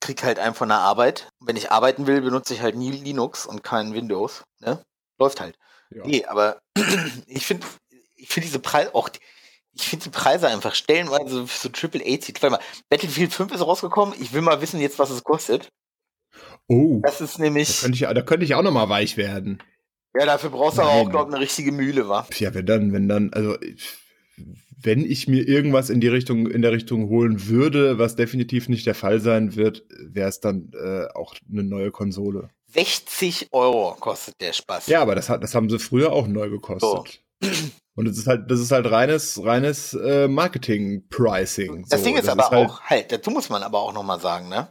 [0.00, 1.28] krieg halt einen von der Arbeit.
[1.40, 4.42] Wenn ich arbeiten will, benutze ich halt nie Linux und kein Windows.
[4.60, 4.82] Ne?
[5.18, 5.56] Läuft halt.
[5.90, 6.04] Ja.
[6.04, 6.60] Nee, aber
[7.26, 7.66] ich finde
[8.16, 9.08] ich finde diese Preise auch,
[9.72, 12.42] ich finde die Preise einfach stellenweise für so Triple A zieht.
[12.42, 14.14] Warte mal, Battlefield 5 ist rausgekommen.
[14.20, 15.68] Ich will mal wissen jetzt, was es kostet.
[16.66, 17.00] Oh.
[17.02, 17.80] Das ist nämlich.
[17.80, 19.62] Da könnte ich, da könnte ich auch noch mal weich werden.
[20.18, 22.26] Ja, dafür brauchst du aber auch, glaube ich, eine richtige Mühle, wa?
[22.36, 23.56] Ja, wenn dann, wenn dann, also
[24.82, 28.86] wenn ich mir irgendwas in die Richtung, in der Richtung holen würde, was definitiv nicht
[28.86, 32.50] der Fall sein wird, wäre es dann äh, auch eine neue Konsole.
[32.68, 34.86] 60 Euro kostet der Spaß.
[34.86, 37.22] Ja, aber das hat, das haben sie früher auch neu gekostet.
[37.42, 37.50] So.
[37.94, 41.86] Und das ist halt, das ist halt reines, reines äh, Marketing-Pricing.
[41.88, 44.04] Das so, Ding ist aber ist halt auch, halt, dazu muss man aber auch noch
[44.04, 44.70] mal sagen, ne?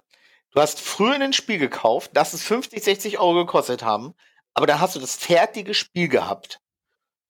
[0.52, 4.14] Du hast früher ein Spiel gekauft, das es 50, 60 Euro gekostet haben,
[4.54, 6.60] aber da hast du das fertige Spiel gehabt.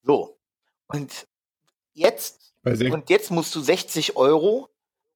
[0.04, 0.40] So.
[0.88, 1.28] Und
[1.94, 4.70] jetzt, und jetzt musst du 60 Euro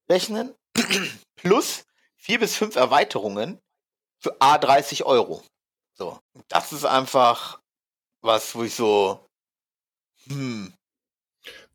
[0.09, 0.53] rechnen,
[1.35, 1.85] plus
[2.15, 3.59] vier bis fünf Erweiterungen
[4.19, 5.43] für A 30 Euro.
[5.93, 6.19] So.
[6.47, 7.59] Das ist einfach
[8.21, 9.27] was, wo ich so,
[10.27, 10.73] hm,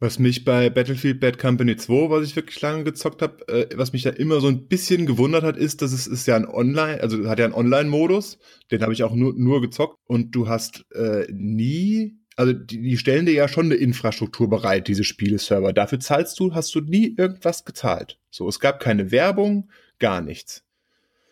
[0.01, 3.93] was mich bei Battlefield Bad Company 2, was ich wirklich lange gezockt habe, äh, was
[3.93, 7.01] mich da immer so ein bisschen gewundert hat, ist, dass es ist ja ein Online,
[7.01, 8.39] also hat ja einen Online-Modus,
[8.71, 12.97] den habe ich auch nur, nur gezockt und du hast äh, nie, also die, die
[12.97, 15.73] stellen dir ja schon eine Infrastruktur bereit, diese Spieleserver.
[15.73, 18.21] Dafür zahlst du, hast du nie irgendwas gezahlt.
[18.31, 20.65] So, es gab keine Werbung, gar nichts.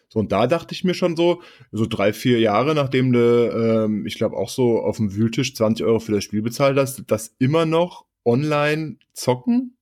[0.08, 4.06] So, und da dachte ich mir schon so, so drei, vier Jahre, nachdem du, ähm,
[4.06, 7.34] ich glaube, auch so auf dem Wühltisch 20 Euro für das Spiel bezahlt hast, dass
[7.38, 9.76] immer noch online zocken,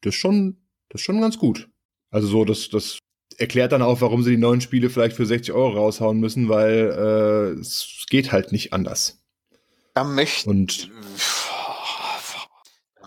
[0.00, 0.58] das ist schon,
[0.88, 1.68] das ist schon ganz gut.
[2.10, 2.98] Also so, das, das
[3.36, 7.54] erklärt dann auch, warum sie die neuen Spiele vielleicht für 60 Euro raushauen müssen, weil
[7.56, 9.22] äh, es geht halt nicht anders.
[9.94, 10.90] Da möchte und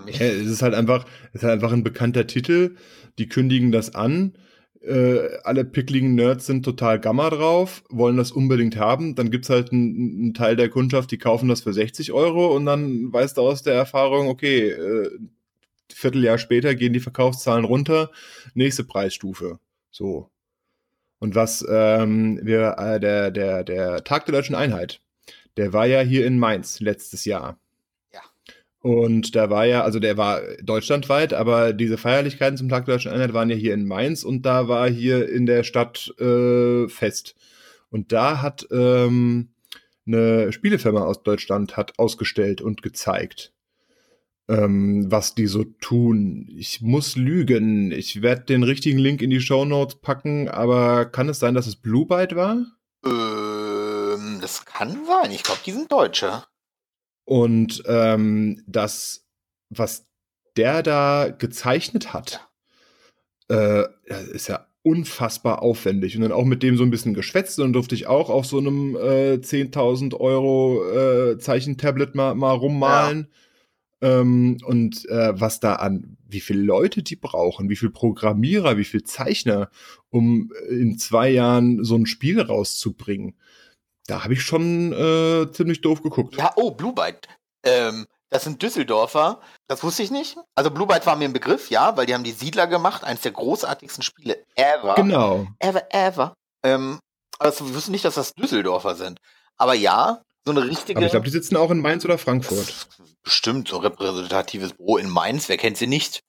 [0.08, 2.76] ja, es ist halt einfach, es ist halt einfach ein bekannter Titel.
[3.18, 4.38] Die kündigen das an
[4.84, 9.16] äh, alle pickligen Nerds sind total gamma drauf, wollen das unbedingt haben.
[9.16, 13.14] Dann gibt's halt einen, Teil der Kundschaft, die kaufen das für 60 Euro und dann
[13.14, 15.10] weißt du aus der Erfahrung, okay, äh,
[15.94, 18.12] Vierteljahr später gehen die Verkaufszahlen runter,
[18.54, 19.60] nächste Preisstufe.
[19.92, 20.30] So.
[21.20, 25.02] Und was ähm, wir, äh, der, der, der Tag der Deutschen Einheit,
[25.58, 27.60] der war ja hier in Mainz letztes Jahr.
[28.82, 33.12] Und da war ja, also der war deutschlandweit, aber diese Feierlichkeiten zum Tag der Deutschen
[33.12, 37.36] Einheit waren ja hier in Mainz und da war hier in der Stadt äh, fest.
[37.92, 39.50] Und da hat ähm,
[40.08, 43.54] eine Spielefirma aus Deutschland hat ausgestellt und gezeigt,
[44.48, 46.48] ähm, was die so tun.
[46.50, 47.92] Ich muss lügen.
[47.92, 51.68] Ich werde den richtigen Link in die Show Notes packen, aber kann es sein, dass
[51.68, 52.66] es Blue Byte war?
[53.06, 55.30] Ähm, das kann sein.
[55.30, 56.44] Ich glaube, die sind Deutsche.
[57.26, 59.26] Und ähm, das,
[59.70, 60.06] was
[60.58, 62.50] der da gezeichnet hat,
[63.50, 63.84] äh,
[64.34, 66.16] ist ja unfassbar aufwendig.
[66.16, 67.60] Und dann auch mit dem so ein bisschen geschwätzt.
[67.60, 72.54] Und dann durfte ich auch auf so einem äh, 10.000 Euro äh, Zeichentablet mal, mal
[72.54, 73.28] rummalen.
[74.02, 74.22] Ja.
[74.22, 78.84] Ähm, und äh, was da an, wie viele Leute die brauchen, wie viele Programmierer, wie
[78.84, 79.70] viele Zeichner,
[80.10, 83.36] um in zwei Jahren so ein Spiel rauszubringen
[84.12, 86.36] da habe ich schon äh, ziemlich doof geguckt.
[86.36, 87.30] Ja, oh, Blue Byte.
[87.64, 89.40] Ähm, das sind Düsseldorfer.
[89.68, 90.38] Das wusste ich nicht.
[90.54, 93.22] Also Blue Byte war mir ein Begriff, ja, weil die haben die Siedler gemacht, eines
[93.22, 94.96] der großartigsten Spiele ever.
[94.96, 95.48] Genau.
[95.60, 96.34] Ever, ever.
[96.62, 97.00] Ähm,
[97.40, 99.18] aber ich wusste nicht, dass das Düsseldorfer sind.
[99.56, 100.98] Aber ja, so eine richtige.
[100.98, 102.88] Aber ich glaube, die sitzen auch in Mainz oder Frankfurt.
[103.24, 105.48] Bestimmt, so ein repräsentatives Büro in Mainz.
[105.48, 106.22] Wer kennt sie nicht?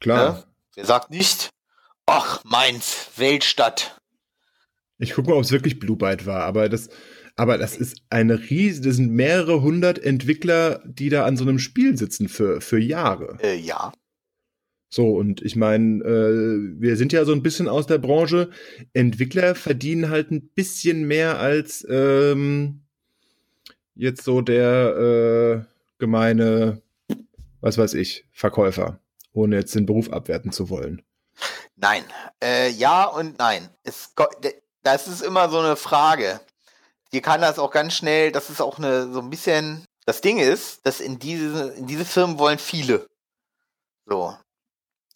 [0.00, 0.32] Klar.
[0.32, 0.44] Ne?
[0.76, 1.50] Wer sagt nicht?
[2.06, 3.98] Ach, Mainz, Weltstadt.
[5.02, 6.88] Ich gucke mal, ob es wirklich Blue Byte war, aber das,
[7.34, 11.58] aber das ist eine riesige, das sind mehrere hundert Entwickler, die da an so einem
[11.58, 13.36] Spiel sitzen für, für Jahre.
[13.42, 13.92] Äh, ja.
[14.88, 18.50] So, und ich meine, äh, wir sind ja so ein bisschen aus der Branche.
[18.92, 22.82] Entwickler verdienen halt ein bisschen mehr als, ähm,
[23.96, 26.80] jetzt so der äh, gemeine,
[27.60, 29.00] was weiß ich, Verkäufer,
[29.32, 31.02] ohne jetzt den Beruf abwerten zu wollen.
[31.74, 32.04] Nein.
[32.40, 33.68] Äh, ja und nein.
[33.82, 34.14] Es,
[34.82, 36.40] das ist immer so eine Frage.
[37.10, 40.38] Hier kann das auch ganz schnell, das ist auch eine, so ein bisschen, das Ding
[40.38, 43.06] ist, dass in diese, in diese Firmen wollen viele.
[44.06, 44.36] So.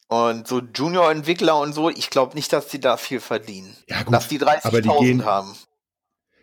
[0.09, 3.77] Und so Junior-Entwickler und so, ich glaube nicht, dass die da viel verdienen.
[3.89, 5.57] Ja, gut, dass die 30.000 haben.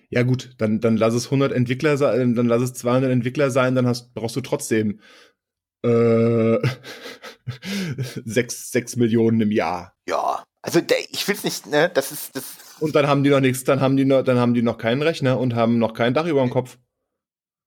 [0.09, 3.73] Ja gut, dann, dann lass es 100 Entwickler sein, dann lass es 200 Entwickler sein,
[3.73, 4.99] dann hast, brauchst du trotzdem
[5.83, 6.57] äh,
[8.25, 9.95] 6, 6 Millionen im Jahr.
[10.07, 12.43] Ja, also ich will's nicht, ne, das ist das.
[12.83, 15.01] Und dann haben die noch nichts, dann haben die noch, dann haben die noch keinen
[15.01, 16.77] Rechner und haben noch kein Dach über dem Kopf.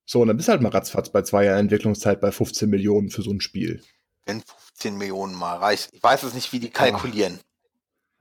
[0.05, 3.23] So, und dann bist halt mal ratzfatz bei zwei Jahren Entwicklungszeit bei 15 Millionen für
[3.23, 3.83] so ein Spiel.
[4.27, 5.89] Wenn 15 Millionen mal reicht.
[5.95, 7.41] Ich weiß es nicht, wie die kalkulieren.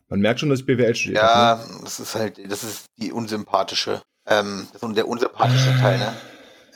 [0.08, 1.80] Man merkt schon, dass ich BWL studiert Ja, ne?
[1.84, 6.16] das ist halt, das ist die unsympathische, ähm, das ist der unsympathische Teil, ne?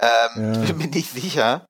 [0.01, 0.61] Ähm, ja.
[0.63, 1.65] Ich bin mir nicht sicher,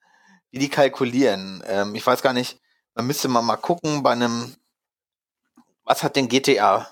[0.50, 1.64] wie die kalkulieren.
[1.68, 2.60] Ähm, ich weiß gar nicht,
[2.96, 4.56] man müsste mal mal gucken bei einem,
[5.84, 6.92] was hat denn GTA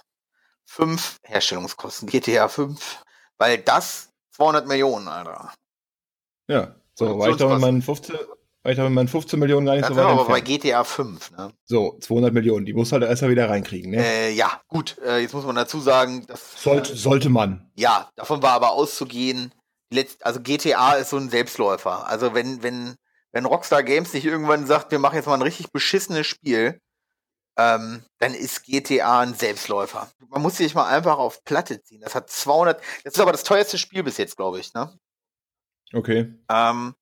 [0.67, 2.07] 5 Herstellungskosten?
[2.07, 3.03] GTA 5,
[3.37, 5.53] weil das 200 Millionen, Alter.
[6.47, 9.65] Ja, so, war ich da mit meinen 15, war ich da mit meinen 15 Millionen
[9.65, 10.29] gar nicht das so weit aber entfernt.
[10.29, 11.53] bei GTA 5, ne?
[11.65, 14.05] So, 200 Millionen, die muss halt erstmal wieder reinkriegen, ne?
[14.05, 16.61] Äh, ja, gut, äh, jetzt muss man dazu sagen, dass...
[16.61, 17.71] Sollte, äh, sollte man.
[17.75, 19.51] Ja, davon war aber auszugehen,
[19.91, 22.07] letzt, also GTA ist so ein Selbstläufer.
[22.07, 22.95] Also wenn, wenn,
[23.31, 26.79] wenn Rockstar Games nicht irgendwann sagt, wir machen jetzt mal ein richtig beschissenes Spiel,
[27.57, 30.09] ähm, dann ist GTA ein Selbstläufer.
[30.29, 32.01] Man muss sich mal einfach auf Platte ziehen.
[32.01, 34.97] Das hat 200, das ist aber das teuerste Spiel bis jetzt, glaube ich, ne?
[35.93, 36.33] Okay.
[36.49, 36.95] Ähm,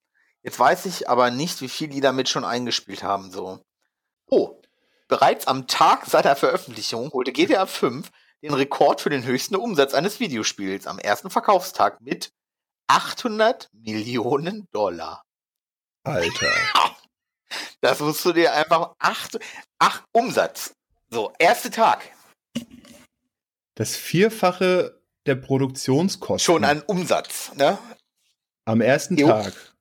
[0.44, 3.60] jetzt weiß ich aber nicht, wie viel die damit schon eingespielt haben, so.
[4.28, 4.62] Oh,
[5.08, 8.10] bereits am Tag seit der Veröffentlichung holte GTA 5
[8.42, 12.32] den Rekord für den höchsten Umsatz eines Videospiels am ersten Verkaufstag mit
[12.88, 15.24] 800 Millionen Dollar.
[16.04, 16.54] Alter.
[17.82, 19.40] Das musst du dir einfach acht,
[19.80, 20.74] acht Umsatz.
[21.10, 22.12] So, erster Tag.
[23.76, 26.46] Das Vierfache der Produktionskosten.
[26.46, 27.78] Schon an Umsatz, ne?
[28.66, 29.28] Am ersten jo.
[29.28, 29.75] Tag.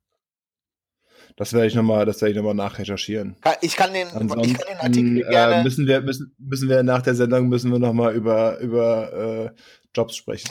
[1.36, 3.36] Das werde ich nochmal, das werde ich nochmal nachrecherchieren.
[3.60, 5.62] Ich kann den, Ansonsten, ich kann den Artikel äh, gerne.
[5.64, 9.60] müssen wir, müssen, müssen wir nach der Sendung müssen wir nochmal über, über äh,
[9.94, 10.48] Jobs sprechen.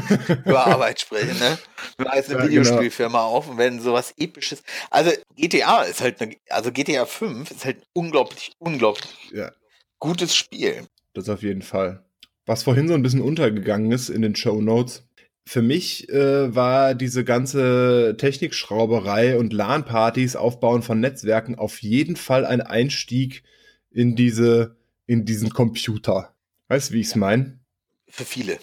[0.44, 1.58] über Arbeit sprechen, ne?
[1.96, 3.30] Wir heißen eine ja, Videospielfirma genau.
[3.30, 4.62] auf und werden sowas episches.
[4.90, 9.52] Also GTA ist halt eine, also GTA 5 ist halt unglaublich, unglaublich ja.
[9.98, 10.86] gutes Spiel.
[11.14, 12.04] Das auf jeden Fall.
[12.44, 15.05] Was vorhin so ein bisschen untergegangen ist in den Show Notes,
[15.48, 22.44] für mich äh, war diese ganze Technikschrauberei und LAN-Partys, Aufbauen von Netzwerken auf jeden Fall
[22.44, 23.44] ein Einstieg
[23.92, 24.76] in diese,
[25.06, 26.34] in diesen Computer.
[26.66, 27.20] Weißt du, wie ich es ja.
[27.20, 27.60] meine?
[28.08, 28.58] Für viele.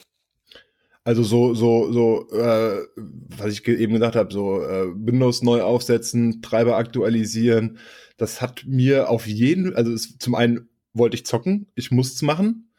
[1.05, 6.41] Also so, so, so, äh, was ich eben gesagt habe, so äh, Windows neu aufsetzen,
[6.41, 7.77] Treiber aktualisieren.
[8.17, 12.21] Das hat mir auf jeden, also es, zum einen wollte ich zocken, ich musste es
[12.23, 12.69] machen.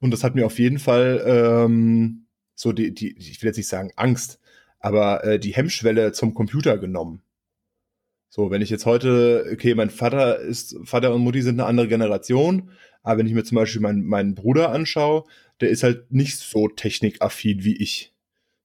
[0.00, 2.23] Und das hat mir auf jeden Fall ähm,
[2.54, 4.40] so die, die, ich will jetzt nicht sagen Angst,
[4.78, 7.22] aber äh, die Hemmschwelle zum Computer genommen.
[8.28, 11.88] So, wenn ich jetzt heute, okay, mein Vater ist, Vater und Mutti sind eine andere
[11.88, 12.70] Generation,
[13.02, 15.24] aber wenn ich mir zum Beispiel meinen, meinen Bruder anschaue,
[15.60, 18.12] der ist halt nicht so technikaffin wie ich.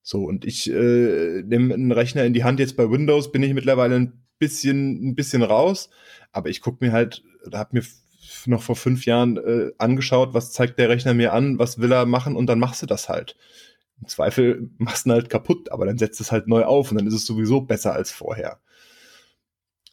[0.01, 3.53] So, und ich äh, nehme einen Rechner in die Hand, jetzt bei Windows bin ich
[3.53, 5.91] mittlerweile ein bisschen, ein bisschen raus,
[6.31, 7.83] aber ich gucke mir halt, da hab mir
[8.45, 12.05] noch vor fünf Jahren äh, angeschaut, was zeigt der Rechner mir an, was will er
[12.05, 13.35] machen und dann machst du das halt.
[14.01, 16.97] Im Zweifel machst du ihn halt kaputt, aber dann setzt es halt neu auf und
[16.97, 18.59] dann ist es sowieso besser als vorher.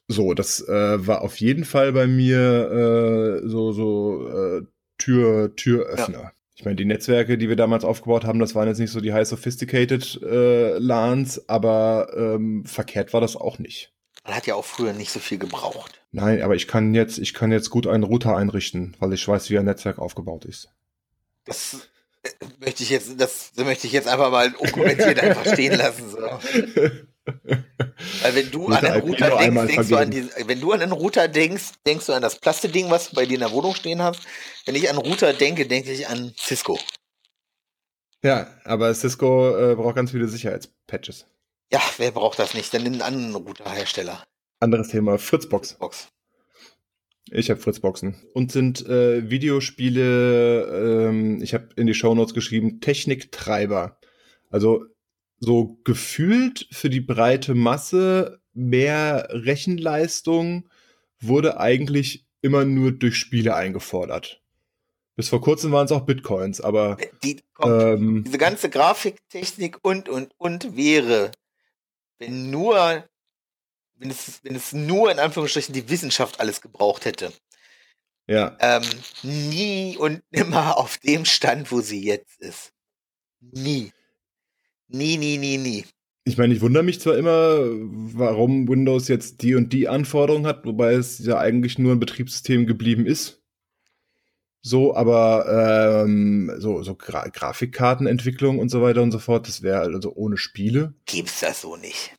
[0.09, 4.63] So, das äh, war auf jeden Fall bei mir äh, so, so äh,
[4.99, 6.23] Tür, Türöffner.
[6.23, 6.33] Ja.
[6.55, 9.13] Ich meine, die Netzwerke, die wir damals aufgebaut haben, das waren jetzt nicht so die
[9.13, 13.93] high sophisticated äh, LANs, aber ähm, verkehrt war das auch nicht.
[14.25, 16.01] Man hat ja auch früher nicht so viel gebraucht.
[16.13, 19.51] Nein, aber ich kann jetzt, ich kann jetzt gut einen Router einrichten, weil ich weiß,
[19.51, 20.71] wie ein Netzwerk aufgebaut ist.
[21.45, 21.89] Das
[22.59, 26.11] möchte ich jetzt, das möchte ich jetzt einfach mal unkommentiert einfach stehen lassen.
[26.11, 26.19] So.
[28.23, 30.93] Weil wenn du an einen Router denkst, denkst du an die, wenn du an einen
[30.93, 34.03] Router denkst, denkst du an das Plastikding, was du bei dir in der Wohnung stehen
[34.03, 34.21] hast.
[34.65, 36.79] Wenn ich an Router denke, denke ich an Cisco.
[38.23, 41.27] Ja, aber Cisco äh, braucht ganz viele Sicherheitspatches.
[41.73, 42.73] Ja, wer braucht das nicht?
[42.73, 44.25] Dann nimm einen anderen Routerhersteller.
[44.61, 45.75] Anderes Thema, Fritzbox.
[45.75, 46.09] Box.
[47.31, 48.17] Ich habe Fritzboxen.
[48.35, 53.99] Und sind äh, Videospiele, ähm, ich habe in die Shownotes geschrieben, Techniktreiber.
[54.51, 54.85] Also
[55.39, 60.69] so gefühlt für die breite Masse mehr Rechenleistung
[61.21, 64.41] wurde eigentlich immer nur durch Spiele eingefordert.
[65.17, 70.33] Bis vor kurzem waren es auch Bitcoins, aber die, ähm, diese ganze Grafiktechnik und und
[70.39, 71.33] und wäre
[72.19, 73.05] wenn nur,
[73.99, 77.33] wenn es, wenn es nur in Anführungsstrichen die Wissenschaft alles gebraucht hätte.
[78.27, 78.57] Ja.
[78.61, 78.83] Ähm,
[79.23, 82.73] nie und nimmer auf dem Stand, wo sie jetzt ist.
[83.41, 83.93] Nie.
[84.89, 85.85] Nie, nie, nie, nie.
[86.25, 90.65] Ich meine, ich wundere mich zwar immer, warum Windows jetzt die und die Anforderungen hat,
[90.65, 93.43] wobei es ja eigentlich nur ein Betriebssystem geblieben ist.
[94.61, 99.83] So, aber ähm, so, so Gra Grafikkartenentwicklung und so weiter und so fort, das wäre
[99.83, 100.95] also ohne Spiele.
[101.05, 102.17] Gibt's das so nicht.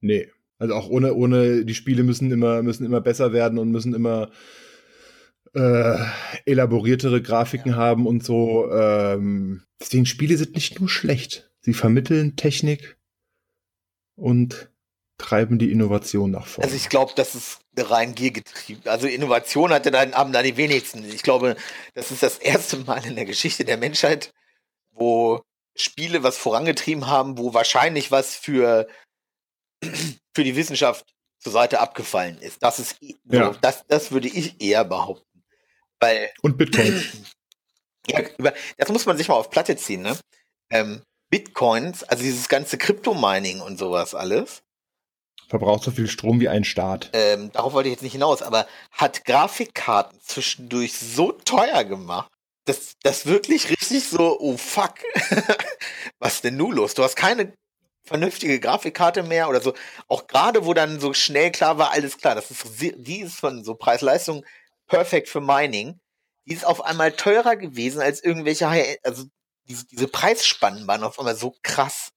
[0.00, 0.30] Nee.
[0.58, 4.30] Also auch ohne, ohne, die Spiele müssen immer, müssen immer besser werden und müssen immer
[5.54, 5.98] äh,
[6.44, 7.76] elaboriertere Grafiken ja.
[7.76, 8.70] haben und so.
[8.72, 11.50] Ähm, deswegen Spiele sind nicht nur schlecht.
[11.60, 12.96] Sie vermitteln Technik
[14.16, 14.70] und
[15.18, 16.66] treiben die Innovation nach vorne.
[16.66, 18.82] Also ich glaube, das ist rein giergetrieben.
[18.86, 21.04] Also Innovation hatte dann haben da die wenigsten.
[21.04, 21.56] Ich glaube,
[21.94, 24.32] das ist das erste Mal in der Geschichte der Menschheit,
[24.92, 25.42] wo
[25.74, 28.86] Spiele was vorangetrieben haben, wo wahrscheinlich was für
[30.34, 31.04] für die Wissenschaft
[31.40, 32.62] zur Seite abgefallen ist.
[32.62, 33.54] Das ist so, ja.
[33.60, 35.44] das, das würde ich eher behaupten.
[36.00, 37.02] Weil, Und Bitcoin.
[38.08, 38.20] ja,
[38.76, 40.18] das muss man sich mal auf Platte ziehen, ne?
[40.70, 44.62] Ähm, Bitcoins, also dieses ganze Kryptomining und sowas alles.
[45.48, 47.10] Verbraucht so viel Strom wie ein Staat.
[47.12, 52.30] Ähm, darauf wollte ich jetzt nicht hinaus, aber hat Grafikkarten zwischendurch so teuer gemacht,
[52.64, 54.94] dass das wirklich richtig so, oh fuck,
[56.18, 56.94] was denn nun los?
[56.94, 57.52] Du hast keine
[58.06, 59.74] vernünftige Grafikkarte mehr oder so.
[60.08, 63.64] Auch gerade, wo dann so schnell klar war, alles klar, das ist die ist von
[63.64, 64.44] so Preis-Leistung
[64.86, 66.00] perfekt für Mining.
[66.46, 68.68] Die ist auf einmal teurer gewesen als irgendwelche,
[69.02, 69.24] also
[69.68, 72.12] diese, diese Preisspannen waren auf einmal so krass.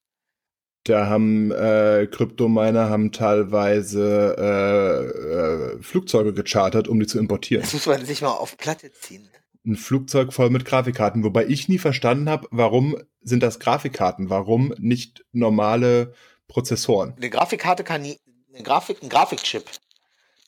[0.83, 7.63] Da haben äh, Kryptominer haben teilweise äh, äh, Flugzeuge gechartert, um die zu importieren.
[7.63, 9.29] Das muss man sich mal auf Platte ziehen.
[9.65, 14.29] Ein Flugzeug voll mit Grafikkarten, wobei ich nie verstanden habe, warum sind das Grafikkarten?
[14.29, 16.13] Warum nicht normale
[16.47, 17.13] Prozessoren?
[17.17, 18.17] Eine Grafikkarte kann nie,
[18.53, 19.65] eine Grafik, ein Grafikchip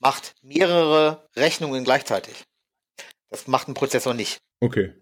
[0.01, 2.33] macht mehrere Rechnungen gleichzeitig.
[3.29, 4.39] Das macht ein Prozessor nicht.
[4.59, 4.93] Okay.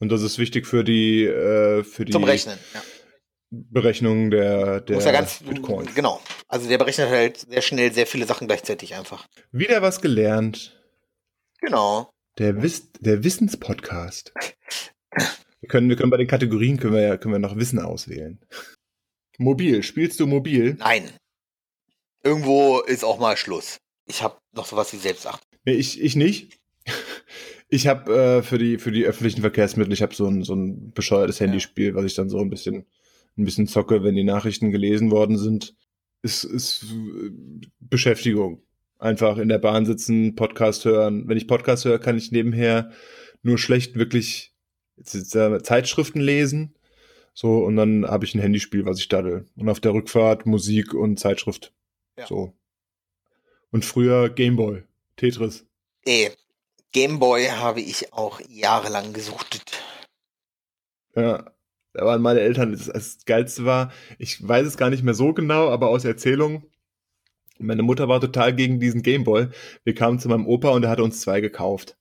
[0.00, 2.82] Und das ist wichtig für die, äh, für die Zum Rechnen, ja.
[3.50, 5.88] Berechnung der, der ja ganz, Bitcoin.
[5.94, 6.20] Genau.
[6.48, 9.26] Also der berechnet halt sehr schnell sehr viele Sachen gleichzeitig einfach.
[9.52, 10.78] Wieder was gelernt.
[11.60, 12.10] Genau.
[12.38, 14.32] Der, Wiss, der Wissenspodcast.
[15.60, 18.40] wir, können, wir können bei den Kategorien können wir, können wir noch Wissen auswählen.
[19.38, 19.82] Mobil.
[19.82, 20.76] Spielst du mobil?
[20.78, 21.10] Nein.
[22.22, 23.78] Irgendwo ist auch mal Schluss.
[24.06, 25.42] Ich habe noch sowas wie Selbstacht.
[25.64, 26.58] Nee, ich, ich nicht.
[27.70, 30.90] Ich habe äh, für die für die öffentlichen Verkehrsmittel, ich habe so ein so ein
[30.92, 32.86] bescheuertes Handyspiel, was ich dann so ein bisschen
[33.36, 35.74] ein bisschen zocke, wenn die Nachrichten gelesen worden sind.
[36.22, 37.30] Ist ist äh,
[37.78, 38.62] Beschäftigung.
[38.98, 41.28] Einfach in der Bahn sitzen, Podcast hören.
[41.28, 42.90] Wenn ich Podcast höre, kann ich nebenher
[43.42, 44.52] nur schlecht wirklich
[45.02, 46.74] Zeitschriften lesen.
[47.32, 49.46] So, und dann habe ich ein Handyspiel, was ich daddel.
[49.54, 51.72] Und auf der Rückfahrt Musik und Zeitschrift.
[52.18, 52.26] Ja.
[52.26, 52.52] So.
[53.70, 54.82] Und früher Gameboy,
[55.16, 55.64] Tetris.
[56.04, 56.30] Nee,
[56.92, 59.80] Gameboy habe ich auch jahrelang gesuchtet.
[61.14, 61.50] Ja,
[61.92, 65.32] da waren meine Eltern, das, das Geilste war, ich weiß es gar nicht mehr so
[65.32, 66.64] genau, aber aus Erzählung,
[67.58, 69.48] meine Mutter war total gegen diesen Gameboy.
[69.84, 71.96] Wir kamen zu meinem Opa und er hatte uns zwei gekauft.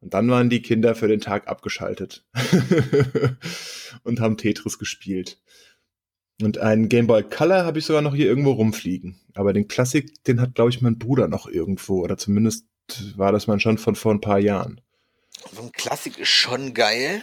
[0.00, 2.24] Und dann waren die Kinder für den Tag abgeschaltet
[4.02, 5.40] und haben Tetris gespielt.
[6.42, 9.18] Und einen Game Boy Color habe ich sogar noch hier irgendwo rumfliegen.
[9.34, 12.02] Aber den Klassik, den hat, glaube ich, mein Bruder noch irgendwo.
[12.02, 12.66] Oder zumindest
[13.16, 14.80] war das man schon von vor ein paar Jahren.
[15.52, 17.22] So ein Klassik ist schon geil.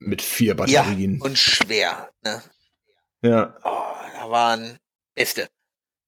[0.00, 1.18] Mit vier Batterien.
[1.18, 2.42] Ja, und schwer, ne?
[3.22, 3.54] Ja.
[3.62, 4.78] Oh, da waren
[5.14, 5.48] beste.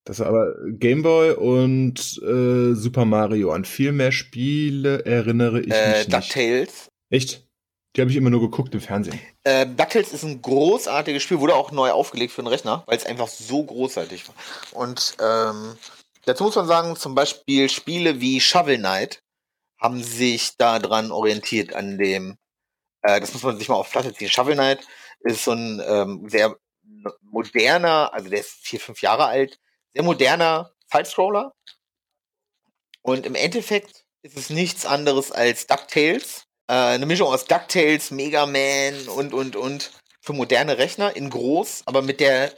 [0.04, 3.52] Das war aber Game Boy und äh, Super Mario.
[3.52, 6.12] An viel mehr Spiele erinnere ich äh, mich nicht.
[6.12, 6.88] DuckTales.
[7.10, 7.46] Echt?
[7.94, 9.20] Die habe ich immer nur geguckt im Fernsehen.
[9.44, 13.06] Äh, DuckTales ist ein großartiges Spiel, wurde auch neu aufgelegt für den Rechner, weil es
[13.06, 14.34] einfach so großartig war.
[14.72, 15.76] Und ähm,
[16.24, 19.22] dazu muss man sagen, zum Beispiel Spiele wie Shovel Knight
[19.78, 22.38] haben sich daran orientiert an dem,
[23.02, 24.30] äh, das muss man sich mal auf Platte ziehen.
[24.30, 24.80] Shovel Knight
[25.20, 26.56] ist so ein ähm, sehr
[27.20, 29.58] moderner, also der ist vier, fünf Jahre alt,
[29.94, 31.54] sehr moderner Sidescroller.
[33.02, 38.46] Und im Endeffekt ist es nichts anderes als DuckTales äh, eine Mischung aus DuckTales, Mega
[38.46, 39.90] Man und, und, und
[40.20, 42.54] für moderne Rechner in groß, aber mit der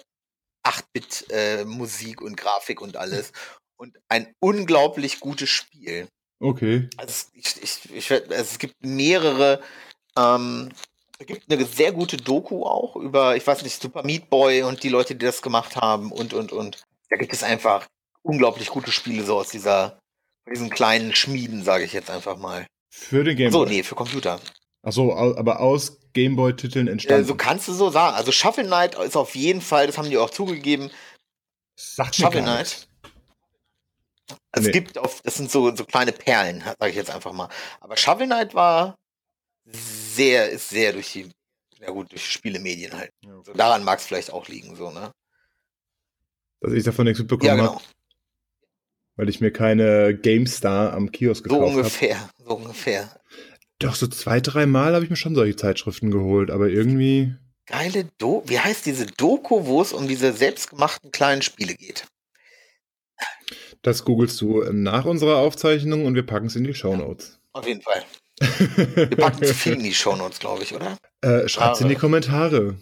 [0.65, 3.33] 8-Bit-Musik äh, und Grafik und alles.
[3.77, 6.07] Und ein unglaublich gutes Spiel.
[6.39, 6.89] Okay.
[6.97, 9.61] Also ich, ich, ich, also es gibt mehrere,
[10.17, 10.71] ähm,
[11.19, 14.85] es gibt eine sehr gute Doku auch über, ich weiß nicht, Super Meat Boy und
[14.85, 16.85] die Leute, die das gemacht haben und, und, und.
[17.11, 17.87] Da gibt es einfach
[18.23, 19.99] unglaublich gute Spiele so aus dieser,
[20.51, 22.67] diesen kleinen Schmieden, sage ich jetzt einfach mal.
[22.91, 23.53] Für den Gameboy?
[23.53, 24.41] So, nee, für Computer.
[24.83, 27.25] Ach so, aber aus Gameboy-Titeln entstanden.
[27.25, 28.15] Äh, so kannst du so sagen.
[28.17, 30.91] Also Shuffle Knight ist auf jeden Fall, das haben die auch zugegeben,
[31.77, 32.87] Sagt gar Knight.
[34.53, 34.71] Es Nee.
[34.71, 37.33] gibt auf, es gibt auf, das sind so, so kleine Perlen, sage ich jetzt einfach
[37.33, 37.49] mal.
[37.81, 38.95] Aber Shovel Knight war
[39.67, 41.31] sehr, ist sehr durch die,
[41.81, 43.11] ja gut, durch die Spielemedien halt.
[43.45, 45.11] So, daran mag es vielleicht auch liegen, so, ne?
[46.65, 47.83] Dass ich davon nichts mitbekommen Ja, habe, genau.
[49.17, 51.77] weil ich mir keine GameStar am Kiosk So gekauft habe.
[51.79, 53.21] ungefähr, so ungefähr.
[53.79, 57.35] Doch, so zwei, drei Mal habe ich mir schon solche Zeitschriften geholt, aber irgendwie.
[57.67, 62.07] Geile Do, wie heißt diese Doku, wo es um diese selbstgemachten kleinen Spiele geht?
[63.83, 67.39] Das googelst du nach unserer Aufzeichnung und wir packen es in die Shownotes.
[67.53, 68.03] Auf jeden Fall.
[68.41, 70.97] Wir packen zu viel in die Shownotes, glaube ich, oder?
[71.21, 71.95] äh, Schreibt in die.
[71.95, 72.77] Kommentare,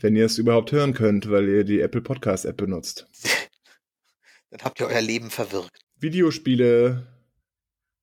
[0.00, 3.06] wenn ihr es überhaupt hören könnt, weil ihr die Apple Podcast App benutzt.
[4.50, 5.80] Dann habt ihr euer Leben verwirkt.
[5.98, 7.06] Videospiele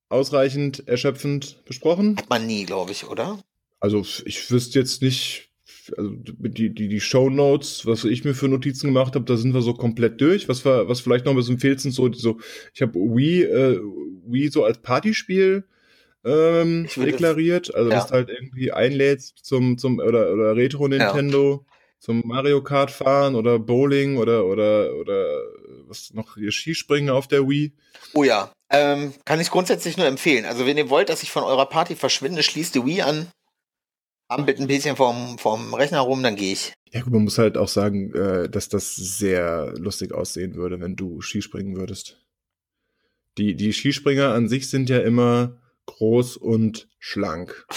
[0.10, 2.18] ausreichend, erschöpfend besprochen.
[2.18, 3.40] Hat man nie, glaube ich, oder?
[3.80, 5.50] Also ich wüsste jetzt nicht,
[5.98, 9.62] also die, die, die Shownotes, was ich mir für Notizen gemacht habe, da sind wir
[9.62, 10.48] so komplett durch.
[10.48, 12.40] Was, wir, was vielleicht noch ein bisschen fehlt, sind so, so
[12.74, 13.80] ich habe Wii, äh,
[14.28, 15.66] Wii so als Partyspiel
[16.24, 17.74] ähm, deklariert.
[17.74, 17.96] Also ja.
[17.96, 21.66] dass du halt irgendwie einlädst zum, zum oder, oder Retro Nintendo.
[22.00, 25.42] Zum Mario Kart fahren oder Bowling oder oder oder
[25.88, 27.74] was noch hier Skispringen auf der Wii.
[28.14, 30.46] Oh ja, ähm, kann ich grundsätzlich nur empfehlen.
[30.46, 33.28] Also wenn ihr wollt, dass ich von eurer Party verschwinde, schließt die Wii an,
[34.28, 36.74] ampelt ein bisschen vom, vom Rechner rum, dann gehe ich.
[36.92, 40.96] Ja, gut, man muss halt auch sagen, äh, dass das sehr lustig aussehen würde, wenn
[40.96, 42.22] du Skispringen würdest.
[43.38, 47.68] Die, die Skispringer an sich sind ja immer groß und schlank.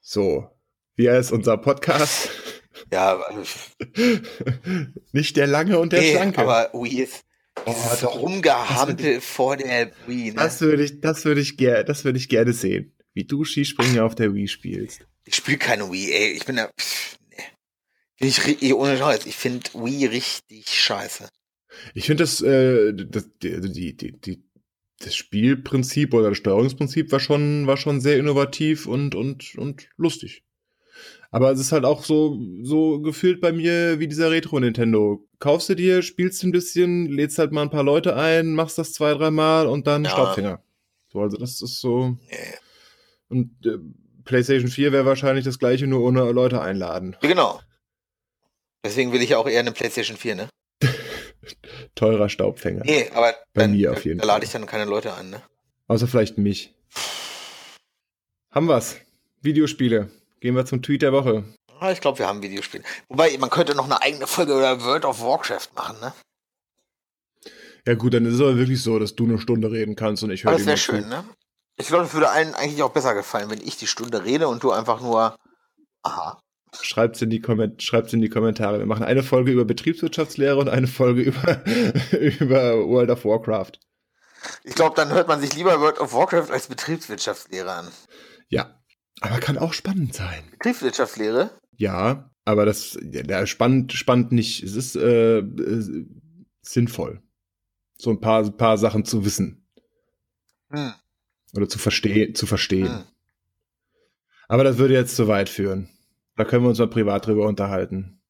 [0.00, 0.48] So,
[0.94, 2.30] wie heißt unser Podcast?
[2.92, 3.42] Ja, also,
[5.12, 6.40] Nicht der lange und der nee, schlanke.
[6.40, 7.24] aber Wii ist
[7.66, 10.30] Oh, doch, Rumgehampel vor der Wii.
[10.30, 10.34] Ne?
[10.36, 12.92] das würde ich, das würde ich gerne, das würde ich gerne sehen.
[13.12, 15.06] Wie du Skispringen auf der Wii spielst.
[15.24, 16.32] Ich spiele keine Wii, ey.
[16.32, 16.70] Ich bin da.
[16.78, 18.26] Pff, nee.
[18.28, 21.28] Ich, ohne Scheiß, ich finde Wii richtig scheiße.
[21.94, 24.42] Ich finde das, äh, das, die, die, die, die,
[24.98, 30.44] das Spielprinzip oder das Steuerungsprinzip war schon, war schon sehr innovativ und, und, und lustig.
[31.32, 35.24] Aber es ist halt auch so, so gefühlt bei mir wie dieser Retro-Nintendo.
[35.38, 38.92] Kaufst du dir, spielst ein bisschen, lädst halt mal ein paar Leute ein, machst das
[38.92, 40.10] zwei, dreimal und dann Ja.
[40.10, 40.62] Staubfinger.
[41.12, 42.16] So, also das ist so.
[43.28, 43.78] Und äh,
[44.24, 47.16] PlayStation 4 wäre wahrscheinlich das gleiche, nur ohne Leute einladen.
[47.20, 47.60] Genau.
[48.84, 50.48] Deswegen will ich ja auch eher eine PlayStation 4, ne?
[51.94, 52.82] Teurer Staubfänger.
[52.84, 54.46] Nee, aber Bei dann, mir auf jeden da lade Fall.
[54.46, 55.42] ich dann keine Leute an, ne?
[55.86, 56.74] Außer vielleicht mich.
[58.50, 58.96] Haben wir's.
[59.42, 60.10] Videospiele.
[60.40, 61.44] Gehen wir zum Tweet der Woche.
[61.78, 62.84] Ah, ich glaube, wir haben Videospiele.
[63.08, 66.12] Wobei, man könnte noch eine eigene Folge über World of Warcraft machen, ne?
[67.86, 70.30] Ja gut, dann ist es aber wirklich so, dass du eine Stunde reden kannst und
[70.30, 71.24] ich höre dir das wäre nur schön, ne?
[71.76, 74.62] Ich glaube, es würde allen eigentlich auch besser gefallen, wenn ich die Stunde rede und
[74.62, 75.36] du einfach nur.
[76.02, 76.40] Aha.
[76.82, 78.78] Schreibt's in, die Komment schreibt's in die Kommentare.
[78.78, 81.64] Wir machen eine Folge über Betriebswirtschaftslehre und eine Folge über,
[82.12, 83.72] über World of Warcraft.
[84.62, 87.88] Ich glaube, dann hört man sich lieber World of Warcraft als Betriebswirtschaftslehre an.
[88.48, 88.79] Ja.
[89.20, 90.42] Aber kann auch spannend sein.
[90.52, 91.50] Betriebswirtschaftslehre?
[91.76, 94.62] Ja, aber das ja, spannend, spannend nicht.
[94.62, 96.06] Es ist äh, äh,
[96.62, 97.22] sinnvoll,
[97.96, 99.60] so ein paar, paar Sachen zu wissen
[100.70, 100.92] Hm.
[101.54, 102.88] oder zu verstehen, zu verstehen.
[102.88, 103.04] Hm.
[104.48, 105.88] Aber das würde jetzt zu weit führen.
[106.36, 108.20] Da können wir uns mal privat drüber unterhalten.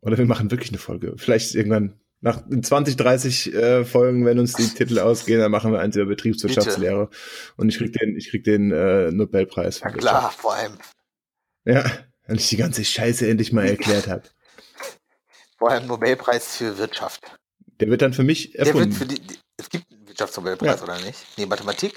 [0.00, 1.14] Oder wir machen wirklich eine Folge.
[1.16, 5.72] Vielleicht irgendwann nach in 20, 30 äh, Folgen, wenn uns die Titel ausgehen, dann machen
[5.72, 7.10] wir eins über Betriebswirtschaftslehre.
[7.56, 9.78] Und ich krieg den, ich krieg den äh, Nobelpreis.
[9.78, 10.72] für Ja klar, vor allem.
[11.64, 11.84] Ja,
[12.26, 14.22] wenn ich die ganze Scheiße endlich mal erklärt habe.
[15.58, 17.38] Vor allem Nobelpreis für Wirtschaft.
[17.78, 18.90] Der wird dann für mich Der erfunden.
[18.90, 20.82] wird für die, die, es gibt einen Wirtschaftsnobelpreis, Ja.
[20.84, 21.18] oder nicht?
[21.36, 21.94] Nee, Mathematik?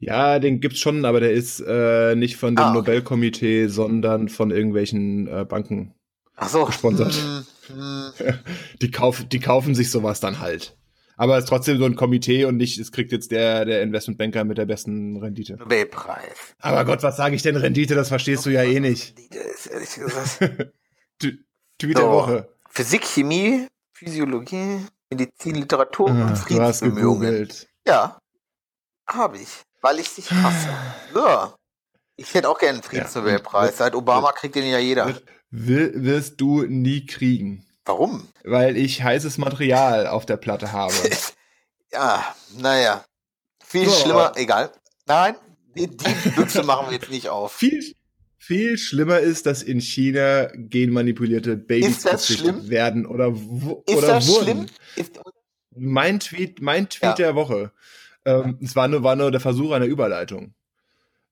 [0.00, 2.76] ja, den gibt's schon, aber der ist äh, nicht von dem Ah, okay.
[2.78, 5.94] Nobelkomitee, sondern von irgendwelchen äh, Banken.
[6.38, 6.64] Ach so.
[6.64, 7.14] Gesponsert.
[7.14, 8.12] Hm, hm.
[8.80, 10.76] Die, kauf, die kaufen sich sowas dann halt.
[11.16, 14.44] Aber es ist trotzdem so ein Komitee und nicht, es kriegt jetzt der, der Investmentbanker
[14.44, 15.56] mit der besten Rendite.
[15.56, 16.54] Nobelpreis.
[16.60, 17.96] Aber Gott, was sage ich denn Rendite?
[17.96, 19.18] Das verstehst du ja eh nicht.
[19.34, 20.72] Das ist ehrlich gesagt.
[21.78, 22.08] Tweet der.
[22.08, 22.48] Woche.
[22.70, 24.80] Physik, Chemie, Physiologie,
[25.10, 27.48] Medizin, Literatur und Ah, hast Friedensbemühungen.
[27.84, 28.18] Ja,
[29.08, 30.68] habe ich, weil ich dich hasse.
[31.12, 31.54] So.
[32.16, 33.70] Ich hätte auch gerne einen Friedensnobelpreis.
[33.70, 33.76] Ja.
[33.76, 35.14] Seit Obama kriegt den ja jeder.
[35.50, 37.64] Wirst du nie kriegen.
[37.84, 38.28] Warum?
[38.44, 40.94] Weil ich heißes Material auf der Platte habe.
[41.90, 43.02] Ja, naja.
[43.64, 43.92] Viel So.
[44.02, 44.70] schlimmer, egal.
[45.06, 45.36] Nein,
[45.74, 47.52] die, die Büchse machen wir jetzt nicht auf.
[47.56, 47.82] Viel,
[48.36, 53.28] viel schlimmer ist, dass in China genmanipulierte Babys gezüchtet werden oder,
[53.86, 54.44] Ist oder das wurden.
[54.44, 54.66] schlimm?
[54.96, 55.18] Ist,
[55.74, 57.14] Mein Tweet, mein Tweet Ja.
[57.14, 57.72] der Woche.
[58.26, 60.52] Ähm, es war nur, war nur der Versuch einer Überleitung.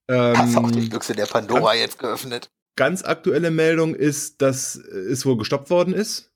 [0.09, 2.49] hast auch die Ähm, Büchse der Pandora jetzt geöffnet.
[2.77, 6.31] Ganz aktuelle Meldung ist, dass es wohl gestoppt worden ist.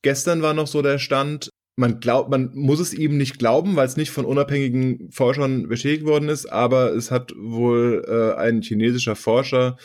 [0.00, 3.86] gestern war noch so der Stand, man glaubt, man muss es ihm nicht glauben, weil
[3.86, 9.16] es nicht von unabhängigen Forschern bestätigt worden ist, aber es hat wohl äh, ein chinesischer
[9.16, 9.76] Forscher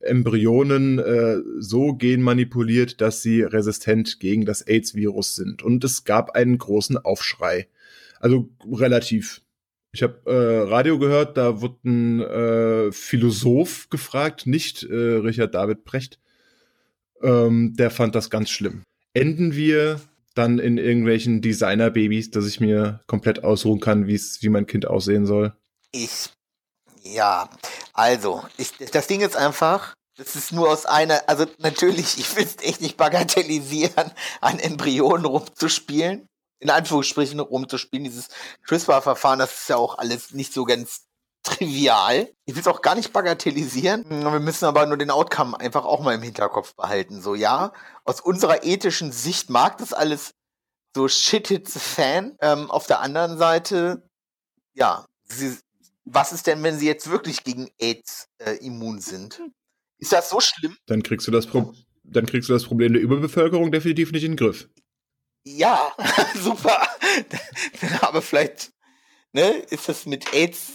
[0.00, 5.62] Embryonen äh, so genmanipuliert, dass sie resistent gegen das AIDS-Virus sind.
[5.62, 7.68] Und es gab einen großen Aufschrei.
[8.20, 9.42] Also relativ.
[9.94, 15.84] Ich habe äh, Radio gehört, da wurde ein äh, Philosoph gefragt, nicht äh, Richard David
[15.84, 16.18] Brecht.
[17.22, 18.82] Ähm, der fand das ganz schlimm.
[19.12, 20.00] Enden wir
[20.34, 25.54] dann in irgendwelchen Designer-Babys, dass ich mir komplett ausruhen kann, wie mein Kind aussehen soll?
[25.92, 26.30] Ich,
[27.04, 27.48] ja,
[27.92, 32.42] also, ich, das Ding ist einfach, das ist nur aus einer, also natürlich, ich will
[32.42, 36.26] es echt nicht bagatellisieren, an Embryonen rumzuspielen,
[36.64, 38.04] in Anführungsstrichen rumzuspielen.
[38.04, 38.28] Dieses
[38.66, 41.02] CRISPR-Verfahren, das ist ja auch alles nicht so ganz
[41.42, 42.30] trivial.
[42.46, 44.04] Ich will es auch gar nicht bagatellisieren.
[44.08, 47.20] Wir müssen aber nur den Outcome einfach auch mal im Hinterkopf behalten.
[47.20, 47.72] So, ja,
[48.04, 50.34] aus unserer ethischen Sicht mag das alles
[50.96, 52.36] so shit it's a fan.
[52.40, 54.08] Ähm, auf der anderen Seite,
[54.72, 55.58] ja, sie,
[56.06, 59.42] was ist denn, wenn sie jetzt wirklich gegen AIDS äh, immun sind?
[59.98, 60.78] Ist das so schlimm?
[60.86, 64.32] Dann kriegst du das, Pro dann kriegst du das Problem der Überbevölkerung definitiv nicht in
[64.32, 64.68] den Griff.
[65.44, 65.92] Ja,
[66.34, 66.80] super.
[68.00, 68.72] Aber vielleicht
[69.32, 70.72] ne, ist das mit AIDS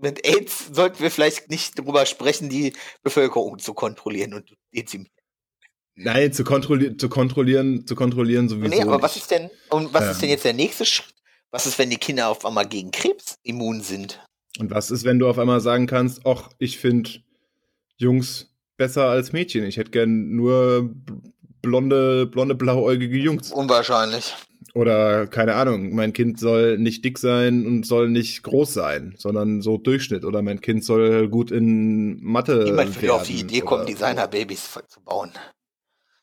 [0.00, 5.10] mit AIDS sollten wir vielleicht nicht darüber sprechen, die Bevölkerung zu kontrollieren und dezimieren.
[5.96, 8.68] Nein, zu kontrollieren, zu kontrollieren, zu kontrollieren sowieso.
[8.68, 9.02] Nee, aber nicht.
[9.02, 10.10] was ist denn, und was ähm.
[10.10, 11.14] ist denn jetzt der nächste Schritt?
[11.50, 14.20] Was ist, wenn die Kinder auf einmal gegen Krebs immun sind?
[14.58, 17.10] Und was ist, wenn du auf einmal sagen kannst, ach, ich finde
[17.96, 19.64] Jungs besser als Mädchen.
[19.64, 20.92] Ich hätte gern nur
[21.64, 23.52] blonde, blonde, blauäugige Jungs.
[23.52, 24.34] Unwahrscheinlich.
[24.74, 29.62] Oder keine Ahnung, mein Kind soll nicht dick sein und soll nicht groß sein, sondern
[29.62, 30.24] so Durchschnitt.
[30.24, 32.64] Oder mein Kind soll gut in Mathe.
[32.64, 35.32] Niemand will auf die Idee kommen, Designer-Babys zu bauen.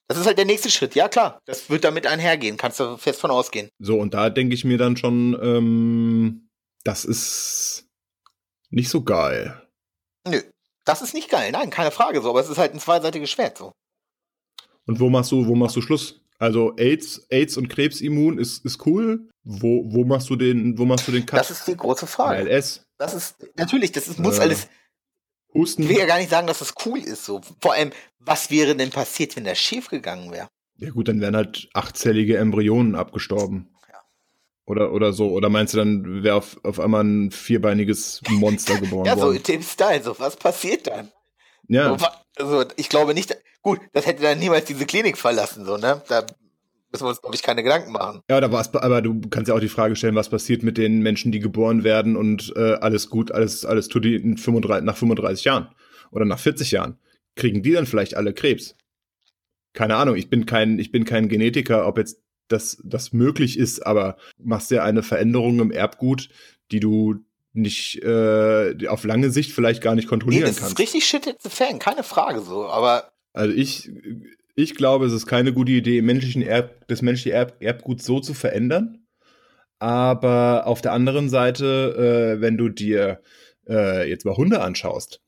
[0.09, 0.93] Das ist halt der nächste Schritt.
[0.95, 1.39] Ja, klar.
[1.45, 2.57] Das wird damit einhergehen.
[2.57, 3.69] Kannst du fest von ausgehen.
[3.79, 6.49] So, und da denke ich mir dann schon, ähm,
[6.83, 7.85] das ist
[8.69, 9.61] nicht so geil.
[10.27, 10.41] Nö,
[10.83, 11.53] das ist nicht geil.
[11.53, 12.29] Nein, keine Frage so.
[12.29, 13.71] Aber es ist halt ein zweiseitiges Schwert so.
[14.85, 16.21] Und wo machst du, wo machst du Schluss?
[16.39, 19.29] Also AIDS, AIDS und Krebsimmun ist, ist cool.
[19.43, 21.39] Wo, wo machst du den, wo machst du den Cut?
[21.39, 22.49] Das ist die große Frage.
[22.49, 22.83] LS.
[22.97, 24.67] Das ist, natürlich, das ist, muss äh, alles.
[25.53, 25.83] Husten.
[25.83, 27.41] Ich will ja gar nicht sagen, dass das cool ist, so.
[27.59, 30.47] Vor allem, was wäre denn passiert, wenn das schief gegangen wäre?
[30.77, 33.69] Ja, gut, dann wären halt achtzellige Embryonen abgestorben.
[33.89, 33.99] Ja.
[34.65, 35.29] Oder, oder so.
[35.29, 39.19] Oder meinst du, dann wäre auf, auf einmal ein vierbeiniges Monster geboren ja, worden?
[39.19, 40.01] Ja, so in dem Style.
[40.01, 41.11] So, was passiert dann?
[41.67, 41.97] Ja.
[42.37, 46.01] Also, ich glaube nicht, gut, das hätte dann niemals diese Klinik verlassen, so, ne?
[46.07, 46.25] Da
[46.91, 48.21] müssen wir uns, glaube ich, keine Gedanken machen.
[48.29, 50.99] Ja, da war's, aber du kannst ja auch die Frage stellen, was passiert mit den
[50.99, 54.97] Menschen, die geboren werden und äh, alles gut, alles, alles tut die in 35, nach
[54.97, 55.69] 35 Jahren
[56.11, 56.97] oder nach 40 Jahren.
[57.35, 58.75] Kriegen die dann vielleicht alle Krebs?
[59.73, 63.85] Keine Ahnung, ich bin kein, ich bin kein Genetiker, ob jetzt das, das möglich ist,
[63.85, 66.27] aber machst ja eine Veränderung im Erbgut,
[66.71, 67.15] die du
[67.53, 70.73] nicht äh, auf lange Sicht vielleicht gar nicht kontrollieren nee, das kannst.
[70.73, 73.91] Das ist richtig shit it's a fan, keine Frage so, aber also ich
[74.55, 78.33] ich glaube, es ist keine gute Idee, menschlichen Erb, das menschliche Erb, Erbgut so zu
[78.33, 79.05] verändern.
[79.79, 83.21] Aber auf der anderen Seite, äh, wenn du dir
[83.67, 85.21] äh, jetzt mal Hunde anschaust,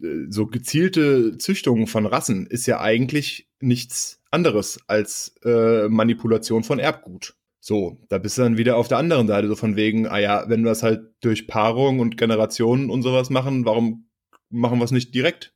[0.00, 6.78] äh, so gezielte Züchtung von Rassen ist ja eigentlich nichts anderes als äh, Manipulation von
[6.78, 7.34] Erbgut.
[7.58, 10.44] So, da bist du dann wieder auf der anderen Seite, so von wegen, ah ja,
[10.48, 14.08] wenn wir es halt durch Paarung und Generationen und sowas machen, warum
[14.50, 15.55] machen wir es nicht direkt?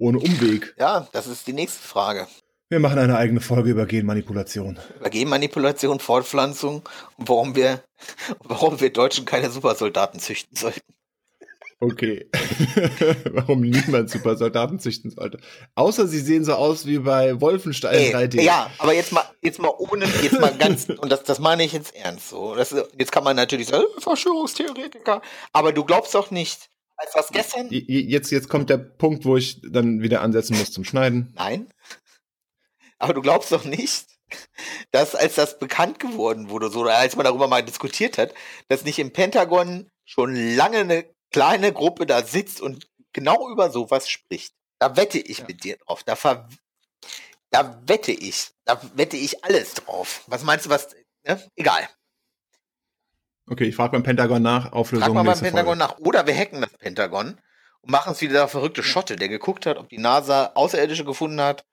[0.00, 0.74] Ohne Umweg.
[0.78, 2.26] Ja, das ist die nächste Frage.
[2.70, 4.78] Wir machen eine eigene Folge über Genmanipulation.
[4.98, 6.88] Über Genmanipulation, Fortpflanzung
[7.18, 7.84] und warum wir,
[8.44, 10.80] warum wir Deutschen keine Supersoldaten züchten sollten.
[11.82, 12.28] Okay.
[13.30, 15.38] Warum niemand Supersoldaten züchten sollte.
[15.74, 18.42] Außer sie sehen so aus wie bei Wolfenstein Ey, 3D.
[18.42, 21.72] Ja, aber jetzt mal, jetzt mal ohne, jetzt mal ganz, und das, das meine ich
[21.72, 22.54] jetzt ernst so.
[22.54, 25.22] Das, jetzt kann man natürlich sagen, Verschwörungstheoretiker,
[25.54, 26.69] aber du glaubst doch nicht,
[27.00, 27.68] als was gestern.
[27.70, 31.32] Jetzt, jetzt kommt der Punkt, wo ich dann wieder ansetzen muss zum Schneiden.
[31.34, 31.72] Nein.
[32.98, 34.06] Aber du glaubst doch nicht,
[34.90, 38.34] dass als das bekannt geworden wurde, so, oder als man darüber mal diskutiert hat,
[38.68, 44.08] dass nicht im Pentagon schon lange eine kleine Gruppe da sitzt und genau über sowas
[44.08, 44.52] spricht.
[44.78, 45.46] Da wette ich ja.
[45.46, 46.02] mit dir drauf.
[46.04, 46.48] Da, ver
[47.50, 48.50] da wette ich.
[48.64, 50.22] Da wette ich alles drauf.
[50.26, 50.94] Was meinst du, was?
[51.24, 51.42] Ne?
[51.56, 51.88] Egal.
[53.50, 54.72] Okay, ich frage beim Pentagon nach.
[54.72, 55.78] Auflösung Frag mal beim Pentagon Folge.
[55.78, 55.98] nach.
[55.98, 57.36] Oder wir hacken das Pentagon
[57.80, 61.40] und machen es wie der verrückte Schotte, der geguckt hat, ob die NASA Außerirdische gefunden
[61.40, 61.64] hat,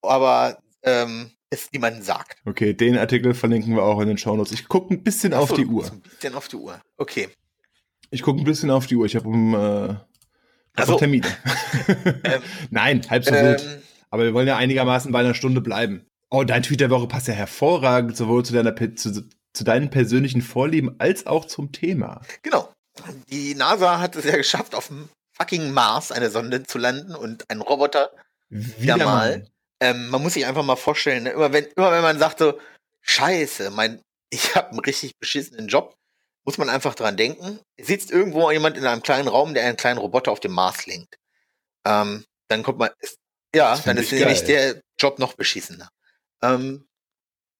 [0.00, 2.38] aber ähm, es niemandem sagt.
[2.46, 4.52] Okay, den Artikel verlinken wir auch in den Shownotes.
[4.52, 5.84] Ich gucke ein bisschen Achso, auf die Uhr.
[5.84, 6.80] Ein bisschen auf die Uhr.
[6.96, 7.28] Okay.
[8.10, 9.04] Ich gucke ein bisschen auf die Uhr.
[9.04, 9.94] Ich habe um äh,
[10.74, 11.28] also, Termine.
[12.24, 13.82] ähm, Nein, halb so ähm, wild.
[14.08, 16.06] Aber wir wollen ja einigermaßen bei einer Stunde bleiben.
[16.30, 20.42] Oh, dein Tweet der Woche passt ja hervorragend sowohl zu, deiner, zu, zu deinen persönlichen
[20.42, 22.22] Vorlieben als auch zum Thema.
[22.42, 22.72] Genau.
[23.28, 27.48] Die NASA hat es ja geschafft, auf dem fucking Mars eine Sonde zu landen und
[27.50, 28.10] ein Roboter
[28.48, 29.46] wieder, wieder mal.
[29.80, 31.30] Ähm, man muss sich einfach mal vorstellen, ne?
[31.30, 32.60] immer, wenn, immer wenn man sagt so,
[33.00, 35.96] scheiße, mein, ich habe einen richtig beschissenen Job,
[36.44, 37.60] muss man einfach dran denken.
[37.80, 41.16] Sitzt irgendwo jemand in einem kleinen Raum, der einen kleinen Roboter auf dem Mars lenkt.
[41.86, 42.90] Ähm, dann kommt man,
[43.54, 45.88] ja, dann ist nämlich der Job noch beschissener.
[46.42, 46.86] Ähm,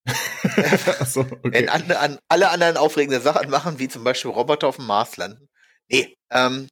[1.07, 1.51] so, okay.
[1.53, 5.17] Wenn an, an, alle anderen aufregende Sachen machen, wie zum Beispiel Roboter auf dem Mars
[5.17, 5.49] landen.
[5.89, 6.69] Nee, ähm,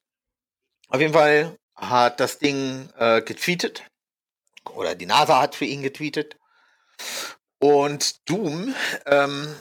[0.88, 3.84] auf jeden Fall hat das Ding äh, getweetet.
[4.74, 6.36] Oder die NASA hat für ihn getweetet.
[7.58, 8.74] Und Doom
[9.06, 9.54] ähm,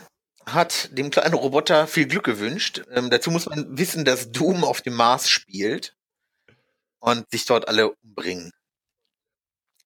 [0.45, 2.83] hat dem kleinen Roboter viel Glück gewünscht.
[2.91, 5.95] Ähm, dazu muss man wissen, dass Doom auf dem Mars spielt
[6.99, 8.51] und sich dort alle umbringen.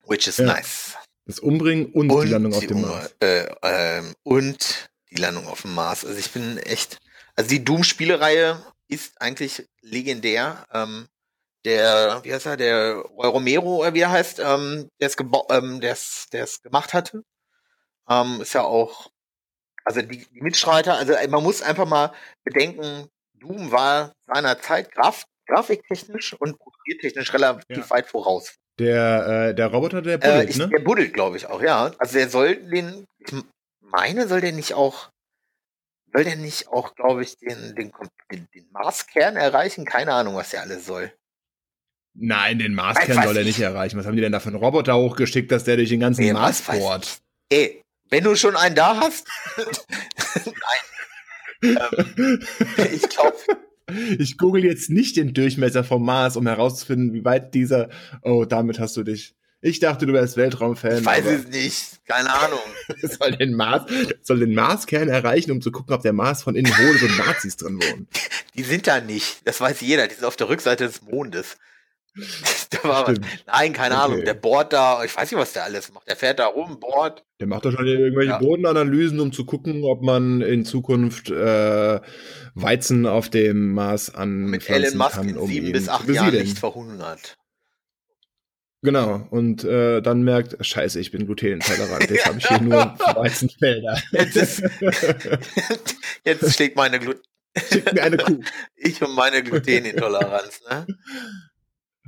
[0.05, 0.45] Which is ja.
[0.45, 0.97] nice.
[1.25, 3.15] Das Umbringen und, und die Landung auf dem Mars.
[3.21, 6.05] Äh, äh, und die Landung auf dem Mars.
[6.05, 6.97] Also ich bin echt.
[7.35, 10.65] Also die Doom-Spielereihe ist eigentlich legendär.
[10.73, 11.07] Ähm,
[11.63, 15.15] der, wie heißt er, der Romero, wie er heißt, ähm, der es
[15.49, 17.23] ähm, der's, der's gemacht hatte.
[18.09, 19.11] Ähm, ist ja auch,
[19.85, 22.13] also die, die Mitstreiter, also man muss einfach mal
[22.43, 27.89] bedenken, Doom war seiner Zeit graf, grafiktechnisch und programmiertechnisch relativ ja.
[27.89, 28.55] weit voraus.
[28.81, 30.67] Der, äh, der Roboter, der buddelt, äh, ich, ne?
[30.67, 31.91] Der buddelt, glaube ich, auch, ja.
[31.99, 33.31] Also der soll den, ich
[33.79, 35.09] meine, soll der nicht auch,
[36.11, 37.91] soll der nicht auch, glaube ich, den, den,
[38.31, 39.85] den, den Marskern erreichen?
[39.85, 41.13] Keine Ahnung, was der alles soll.
[42.15, 43.99] Nein, den Marskern soll er nicht erreichen.
[43.99, 46.33] Was haben die denn da für einen Roboter hochgeschickt, dass der durch den ganzen nee,
[46.33, 47.19] Mars bohrt?
[47.49, 49.27] Ey, wenn du schon einen da hast.
[51.61, 51.77] Nein.
[52.17, 52.43] ähm,
[52.91, 53.37] ich glaube,
[54.19, 57.89] ich google jetzt nicht den Durchmesser vom Mars, um herauszufinden, wie weit dieser.
[58.23, 59.35] Oh, damit hast du dich.
[59.63, 60.99] Ich dachte, du wärst Weltraumfan.
[60.99, 62.05] Ich weiß es nicht.
[62.07, 62.59] Keine Ahnung.
[63.03, 63.83] soll den Mars,
[64.21, 67.17] soll den Marskern erreichen, um zu gucken, ob der Mars von innen hohl ist und
[67.17, 68.07] Nazis drin wohnen.
[68.55, 69.41] Die sind da nicht.
[69.45, 70.07] Das weiß jeder.
[70.07, 71.57] Die sind auf der Rückseite des Mondes.
[72.69, 73.17] da war was.
[73.47, 74.03] Nein, keine okay.
[74.03, 74.25] Ahnung.
[74.25, 76.07] Der bohrt da, ich weiß nicht, was der alles macht.
[76.07, 77.23] Der fährt da rum, bohrt.
[77.39, 78.37] Der macht da schon irgendwelche ja.
[78.39, 81.99] Bodenanalysen, um zu gucken, ob man in Zukunft äh,
[82.53, 86.33] Weizen auf dem Mars an Mit Elon Musk kann, um in sieben bis acht Jahren
[86.33, 87.37] nicht verhungert.
[88.83, 94.01] Genau, und äh, dann merkt, scheiße, ich bin glutenintolerant, jetzt habe ich hier nur Weizenfelder.
[94.11, 94.63] Jetzt, ist,
[96.25, 97.21] jetzt schlägt meine Gluten.
[97.69, 98.41] Schickt mir eine Kuh.
[98.75, 100.87] Ich und meine Glutenintoleranz, ne?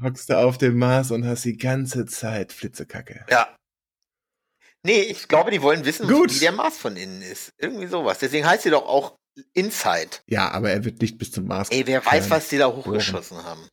[0.01, 3.25] Hockst du auf dem Mars und hast die ganze Zeit Flitzekacke.
[3.29, 3.55] Ja.
[4.83, 6.33] Nee, ich glaube, die wollen wissen, Gut.
[6.35, 7.53] wie der Mars von innen ist.
[7.57, 8.19] Irgendwie sowas.
[8.19, 9.17] Deswegen heißt sie doch auch
[9.53, 10.09] Inside.
[10.27, 11.69] Ja, aber er wird nicht bis zum Mars.
[11.69, 13.47] Ey, wer weiß, was die da hochgeschossen Bohren.
[13.49, 13.67] haben.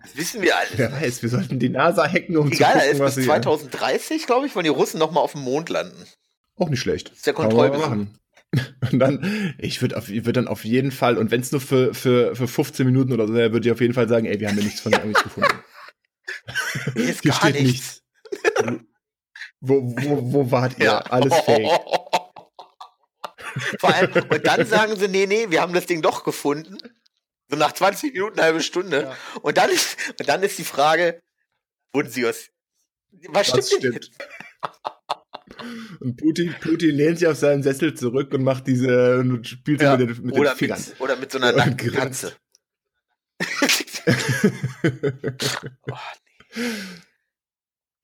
[0.00, 0.68] Das wissen wir alle.
[0.74, 4.46] Wer weiß, wir sollten die NASA hacken, um Egal, zu gucken, ist, bis 2030, glaube
[4.46, 6.06] ich, wollen die Russen nochmal auf dem Mond landen.
[6.56, 7.10] Auch nicht schlecht.
[7.10, 8.06] Das ist der Kontrollbesuch.
[8.92, 12.36] Und dann, ich würde würd dann auf jeden Fall, und wenn es nur für, für,
[12.36, 14.58] für 15 Minuten oder so wäre, würde ich auf jeden Fall sagen, ey, wir haben
[14.58, 15.64] ja nichts von der Amis gefunden.
[16.94, 18.02] Hier ist Hier gar steht nichts.
[18.64, 18.84] nichts.
[19.60, 20.86] Wo, wo, wo wart ihr?
[20.86, 20.98] Ja.
[20.98, 21.66] Alles fake.
[23.78, 26.78] Vor allem, und dann sagen sie, nee, nee, wir haben das Ding doch gefunden.
[27.48, 29.02] So nach 20 Minuten, eine halbe Stunde.
[29.02, 29.16] Ja.
[29.40, 31.20] Und, dann ist, und dann ist die Frage,
[31.92, 32.48] wurden sie aus.
[33.28, 34.10] Was stimmt, stimmt.
[36.00, 39.96] Und Putin, Putin lehnt sich auf seinen Sessel zurück und macht diese und spielt ja.
[39.96, 40.78] mit, den, mit oder den Fingern.
[40.78, 42.32] Mit, oder mit so einer nackten Katze.
[45.90, 45.94] oh,
[46.54, 46.62] nee.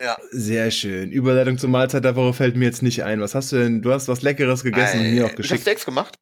[0.00, 0.16] Ja.
[0.30, 1.10] Sehr schön.
[1.10, 3.20] Überleitung zur Mahlzeit der Woche fällt mir jetzt nicht ein.
[3.20, 3.82] Was hast du denn?
[3.82, 5.46] Du hast was Leckeres gegessen äh, und mir auch geschickt.
[5.46, 6.14] Ich habe Steaks gemacht.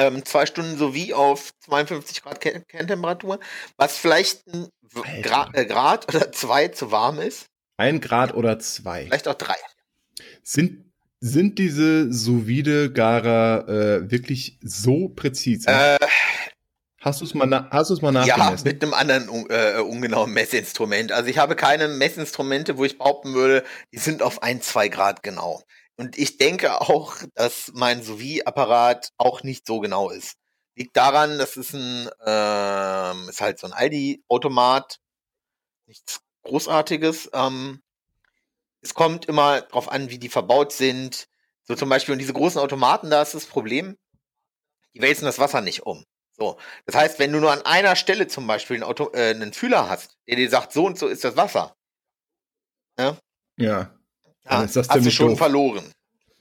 [0.00, 3.40] Ähm, zwei Stunden sowie auf 52 Grad Kerntemperatur,
[3.76, 4.68] was vielleicht ein
[5.22, 7.46] Gra äh, Grad oder zwei zu warm ist.
[7.78, 9.06] Ein Grad oder zwei.
[9.06, 9.56] Vielleicht auch drei.
[10.42, 12.44] Sind, sind diese sous
[12.94, 15.68] Gara äh, wirklich so präzise?
[15.68, 15.98] Äh,
[17.00, 18.66] hast du es mal, hast du's mal nachgemessen?
[18.66, 21.12] Ja, mit einem anderen äh, ungenauen Messinstrument.
[21.12, 25.22] Also ich habe keine Messinstrumente, wo ich behaupten würde, die sind auf ein, zwei Grad
[25.22, 25.62] genau.
[25.96, 30.36] Und ich denke auch, dass mein sous apparat auch nicht so genau ist.
[30.76, 35.00] Liegt daran, das ist ein, ähm, ist halt so ein Aldi-Automat.
[35.86, 37.30] Nichts Großartiges.
[37.32, 37.82] Ähm,
[38.80, 41.28] es kommt immer drauf an, wie die verbaut sind.
[41.64, 43.96] So zum Beispiel, und diese großen Automaten, da ist das Problem,
[44.94, 46.04] die wälzen das Wasser nicht um.
[46.32, 46.58] So.
[46.86, 49.88] Das heißt, wenn du nur an einer Stelle zum Beispiel einen, Auto, äh, einen Fühler
[49.88, 51.74] hast, der dir sagt, so und so ist das Wasser.
[52.98, 53.16] Ja.
[53.56, 53.90] Ja.
[54.44, 55.38] ja ist das hast du schon doof.
[55.38, 55.92] verloren.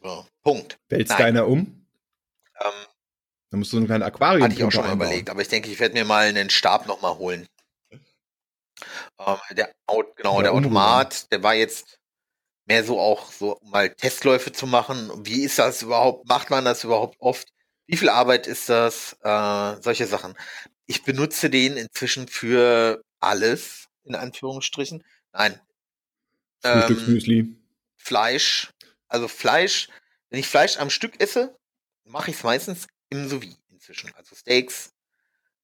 [0.01, 0.25] So.
[0.43, 0.77] Punkt.
[0.89, 1.87] Wälzt keiner um?
[2.59, 2.71] Ähm,
[3.49, 5.47] da musst du so ein kleines Aquarium Hatte ich auch schon mal überlegt, aber ich
[5.47, 7.47] denke, ich werde mir mal einen Stab nochmal holen.
[9.19, 9.73] Ähm, der,
[10.15, 11.99] genau, der Automat, der war jetzt
[12.67, 15.09] mehr so auch so mal Testläufe zu machen.
[15.25, 16.27] Wie ist das überhaupt?
[16.27, 17.47] Macht man das überhaupt oft?
[17.87, 19.17] Wie viel Arbeit ist das?
[19.23, 20.35] Äh, solche Sachen.
[20.85, 25.03] Ich benutze den inzwischen für alles, in Anführungsstrichen.
[25.33, 25.59] Nein.
[26.61, 27.39] Frühstücksmüsli.
[27.39, 27.63] Ähm,
[27.95, 28.71] Fleisch.
[29.07, 29.87] Also Fleisch,
[30.29, 31.57] wenn ich Fleisch am Stück esse,
[32.03, 34.13] mache ich es meistens im sous inzwischen.
[34.15, 34.91] Also Steaks,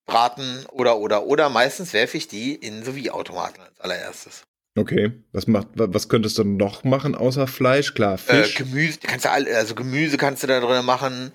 [0.06, 4.46] Braten oder oder oder meistens werfe ich die in sous automaten als allererstes.
[4.76, 7.94] Okay, was macht, was könntest du noch machen außer Fleisch?
[7.94, 8.60] Klar, äh, Fisch.
[8.60, 11.32] Äh, Gemüse, kannst du all, also Gemüse kannst du da drin machen.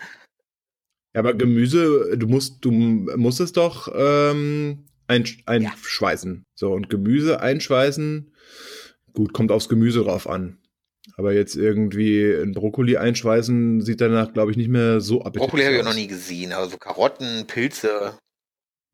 [1.15, 6.35] Ja, aber Gemüse, du musst, du musst es doch ähm, einschweißen.
[6.35, 6.43] Ja.
[6.55, 8.33] So, und Gemüse einschweißen,
[9.13, 10.59] gut, kommt aufs Gemüse drauf an.
[11.17, 15.65] Aber jetzt irgendwie ein Brokkoli einschweißen sieht danach, glaube ich, nicht mehr so appetitlich Brokkoli
[15.65, 16.53] habe ich noch nie gesehen.
[16.53, 18.19] Also Karotten, Pilze.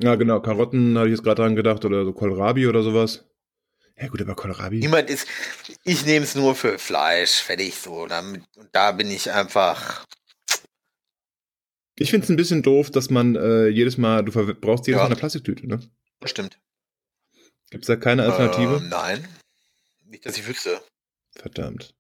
[0.01, 0.41] Ja, genau.
[0.41, 1.85] Karotten habe ich jetzt gerade dran gedacht.
[1.85, 3.27] Oder so Kohlrabi oder sowas.
[3.97, 4.79] Ja gut, aber Kohlrabi.
[4.81, 5.29] Niemand ist,
[5.85, 8.07] ich nehme es nur für Fleisch, fertig so.
[8.07, 10.05] Damit, und da bin ich einfach.
[11.97, 15.05] Ich finde es ein bisschen doof, dass man äh, jedes Mal, du brauchst jedes ja.
[15.05, 15.81] Mal eine Plastiktüte, ne?
[16.25, 16.59] Stimmt.
[17.71, 18.77] Gibt es da keine Alternative?
[18.85, 19.29] Äh, nein.
[20.07, 20.81] Nicht, dass ich wüsste.
[21.37, 21.95] Verdammt.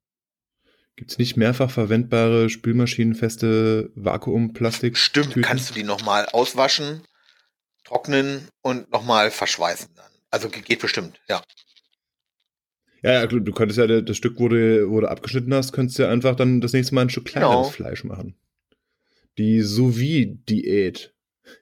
[0.96, 4.96] Gibt es nicht mehrfach verwendbare, spülmaschinenfeste Vakuumplastik?
[4.96, 7.02] Stimmt, kannst du die nochmal auswaschen,
[7.84, 10.10] trocknen und nochmal verschweißen dann.
[10.30, 11.42] Also geht bestimmt, ja.
[13.04, 16.08] Ja, ja, du könntest ja das Stück, wo du, wo du abgeschnitten hast, könntest ja
[16.08, 17.64] einfach dann das nächste Mal ein Stück kleineres genau.
[17.64, 18.34] Fleisch machen.
[19.36, 21.12] Die Sous-Vide-Diät.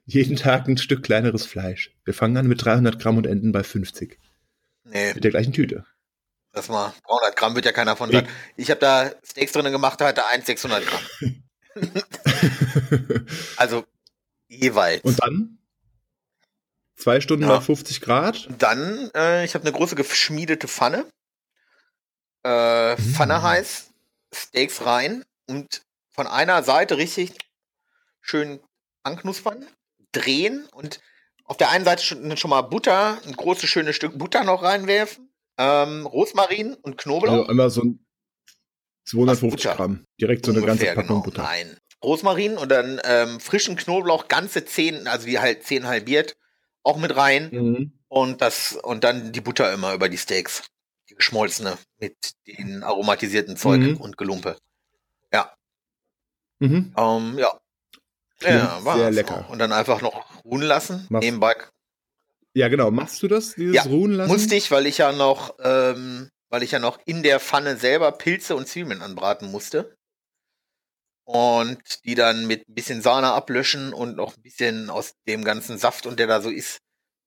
[0.04, 1.96] Jeden Tag ein Stück kleineres Fleisch.
[2.04, 4.20] Wir fangen an mit 300 Gramm und enden bei 50.
[4.84, 5.14] Nee.
[5.14, 5.84] Mit der gleichen Tüte.
[6.52, 8.28] Das mal 300 Gramm wird ja keiner von sagen.
[8.56, 11.02] Ich habe da Steaks drin gemacht, da hatte 1 600 Gramm.
[13.56, 13.84] also
[14.46, 15.02] jeweils.
[15.02, 15.58] Und dann?
[16.94, 17.56] Zwei Stunden ja.
[17.56, 18.48] bei 50 Grad?
[18.58, 21.04] Dann, äh, ich habe eine große geschmiedete Pfanne.
[22.42, 23.42] Äh, Pfanne mm.
[23.42, 23.90] heiß,
[24.34, 27.32] Steaks rein und von einer Seite richtig
[28.20, 28.60] schön
[29.02, 29.66] anknuspern,
[30.12, 31.00] drehen und
[31.44, 35.32] auf der einen Seite schon, schon mal Butter, ein großes schönes Stück Butter noch reinwerfen,
[35.58, 37.32] ähm, Rosmarin und Knoblauch.
[37.32, 38.06] Also einmal so ein
[39.06, 41.42] 250 Gramm, direkt so eine Ungefähr, ganze Packung genau, Butter.
[41.42, 41.76] Nein.
[42.02, 46.36] Rosmarin und dann ähm, frischen Knoblauch, ganze zehn, also wie halt zehn halbiert,
[46.82, 47.50] auch mit rein.
[47.52, 47.92] Mhm.
[48.08, 50.64] Und das, und dann die Butter immer über die Steaks.
[51.16, 53.96] Geschmolzene mit den aromatisierten Zeug mhm.
[53.96, 54.56] und Gelumpe.
[55.32, 55.54] Ja.
[56.58, 56.94] Mhm.
[56.96, 57.60] Ähm, ja.
[58.40, 59.48] ja, war sehr lecker.
[59.50, 61.54] Und dann einfach noch ruhen lassen, Machst nebenbei.
[62.54, 62.90] Ja, genau.
[62.90, 64.30] Machst du das, dieses ja, ruhen lassen?
[64.30, 68.12] Musste ich, weil ich ja noch, ähm, weil ich ja noch in der Pfanne selber
[68.12, 69.96] Pilze und Zwiebeln anbraten musste
[71.24, 75.78] und die dann mit ein bisschen Sahne ablöschen und noch ein bisschen aus dem ganzen
[75.78, 76.78] Saft und der da so ist,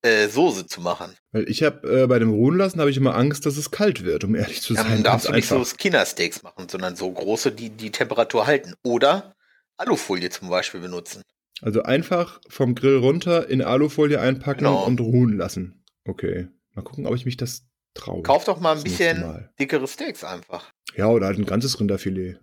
[0.06, 1.16] äh, Soße zu machen.
[1.32, 4.06] Weil ich habe äh, bei dem Ruhen lassen habe ich immer Angst, dass es kalt
[4.06, 4.86] wird, um ehrlich zu sein.
[4.88, 5.66] Dann darfst du nicht einfach.
[5.66, 8.76] so Skinnersteaks machen, sondern so große, die die Temperatur halten.
[8.84, 9.36] Oder
[9.78, 11.22] Alufolie zum Beispiel benutzen.
[11.62, 14.86] Also einfach vom Grill runter in Alufolie einpacken genau.
[14.86, 15.84] und ruhen lassen.
[16.08, 16.50] Okay.
[16.74, 18.22] Mal gucken, ob ich mich das traue.
[18.24, 20.72] Kauf doch mal ein bisschen dickere Steaks einfach.
[20.96, 22.40] Ja, oder halt ein ganzes Rinderfilet.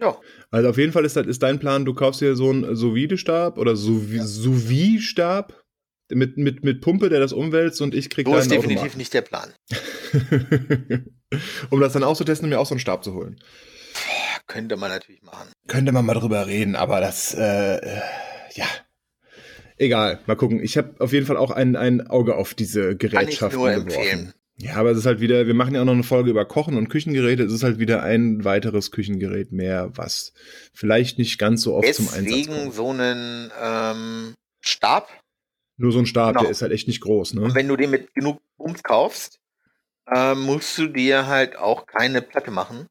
[0.00, 0.16] Ja.
[0.50, 3.74] Also auf jeden Fall ist, ist dein Plan, du kaufst dir so einen Sous-Vide-Stab oder
[3.76, 5.65] Sous-Vide-Stab
[6.10, 8.96] mit, mit, mit Pumpe, der das umwälzt und ich krieg so ist definitiv Automat.
[8.96, 9.52] nicht der Plan.
[11.70, 13.40] um das dann auszutesten, mir auch so einen Stab zu holen.
[14.46, 15.50] könnte man natürlich machen.
[15.68, 18.00] Könnte man mal drüber reden, aber das, äh,
[18.54, 18.66] ja.
[19.78, 20.62] Egal, mal gucken.
[20.62, 23.84] Ich habe auf jeden Fall auch ein, ein Auge auf diese Gerätschaften Kann ich nur
[23.84, 23.98] geworfen.
[23.98, 24.34] empfehlen.
[24.58, 26.78] Ja, aber es ist halt wieder, wir machen ja auch noch eine Folge über Kochen
[26.78, 27.42] und Küchengeräte.
[27.42, 30.32] Es ist halt wieder ein weiteres Küchengerät mehr, was
[30.72, 32.48] vielleicht nicht ganz so oft Deswegen zum Einsatz kommt.
[32.48, 35.08] Deswegen so einen ähm, Stab.
[35.76, 36.42] Nur so ein Stab, genau.
[36.42, 37.42] der ist halt echt nicht groß, ne?
[37.42, 39.40] Und wenn du den mit genug Bums kaufst,
[40.06, 42.86] äh, musst du dir halt auch keine Platte machen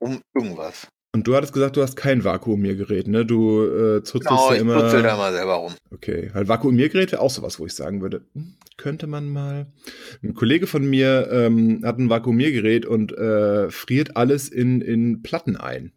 [0.00, 0.88] um irgendwas.
[1.12, 3.26] Und du hattest gesagt, du hast kein Vakuumiergerät, ne?
[3.26, 4.76] Du äh, zuzelst genau, ja immer.
[4.76, 5.74] Ich putzel da mal selber rum.
[5.90, 9.66] Okay, halt Vakuumiergerät wäre auch sowas, wo ich sagen würde, hm, könnte man mal.
[10.22, 15.56] Ein Kollege von mir ähm, hat ein Vakuumiergerät und äh, friert alles in, in Platten
[15.56, 15.92] ein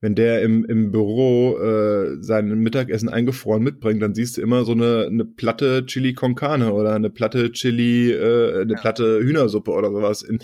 [0.00, 4.72] wenn der im, im Büro äh, sein Mittagessen eingefroren mitbringt, dann siehst du immer so
[4.72, 8.80] eine, eine Platte Chili con Carne oder eine Platte Chili, äh, eine ja.
[8.80, 10.38] Platte Hühnersuppe oder sowas in,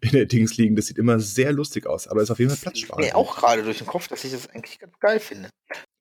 [0.00, 0.76] in der Dings liegen.
[0.76, 3.06] Das sieht immer sehr lustig aus, aber ist auf jeden Fall Platzsparend.
[3.06, 5.48] Mir auch gerade durch den Kopf, dass ich das eigentlich ganz geil finde.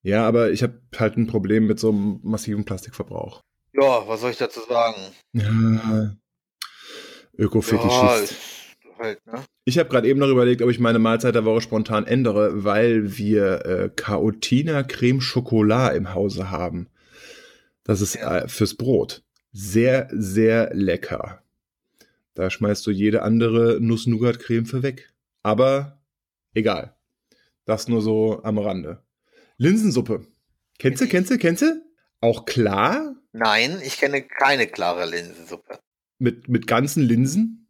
[0.03, 3.41] Ja, aber ich habe halt ein Problem mit so einem massiven Plastikverbrauch.
[3.73, 5.01] Ja, was soll ich dazu sagen?
[5.33, 6.15] Ja,
[7.37, 8.31] Öko-Fetischist.
[8.31, 8.56] Ja,
[8.97, 9.43] halt, ne?
[9.65, 13.17] Ich habe gerade eben noch überlegt, ob ich meine Mahlzeit der Woche spontan ändere, weil
[13.17, 16.87] wir äh, Caotina Creme Chocolat im Hause haben.
[17.83, 18.39] Das ist ja.
[18.39, 19.23] äh, fürs Brot.
[19.51, 21.41] Sehr, sehr lecker.
[22.33, 25.11] Da schmeißt du jede andere Nuss-Nougat-Creme für weg.
[25.41, 25.99] Aber
[26.53, 26.95] egal.
[27.65, 29.01] Das nur so am Rande.
[29.57, 30.27] Linsensuppe.
[30.77, 31.81] Kennst du, kennst du, kennst du?
[32.21, 33.15] Auch klar?
[33.31, 35.79] Nein, ich kenne keine klare Linsensuppe.
[36.19, 37.66] Mit, mit ganzen Linsen?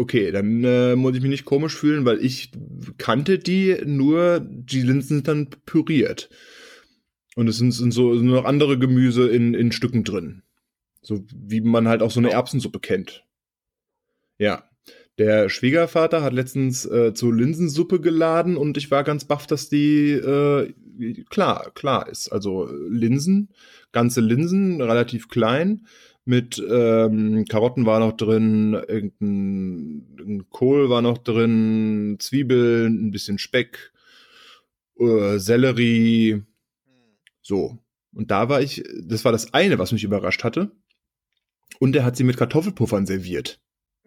[0.00, 2.52] Okay, dann äh, muss ich mich nicht komisch fühlen, weil ich
[2.96, 6.30] kannte die, nur die Linsen sind dann püriert.
[7.36, 10.42] Und es sind, sind so sind noch andere Gemüse in, in Stücken drin.
[11.02, 13.26] So wie man halt auch so eine Erbsensuppe kennt.
[14.38, 14.64] Ja.
[15.18, 20.12] Der Schwiegervater hat letztens äh, zur Linsensuppe geladen und ich war ganz baff, dass die
[20.12, 20.72] äh,
[21.28, 22.30] klar, klar ist.
[22.30, 23.50] Also Linsen,
[23.92, 25.86] ganze Linsen, relativ klein.
[26.26, 33.38] Mit ähm, Karotten war noch drin, irgendein, irgendein Kohl war noch drin, Zwiebeln, ein bisschen
[33.38, 33.92] Speck,
[34.98, 36.42] äh, Sellerie,
[37.42, 37.78] so.
[38.12, 40.72] Und da war ich, das war das eine, was mich überrascht hatte.
[41.78, 43.60] Und er hat sie mit Kartoffelpuffern serviert.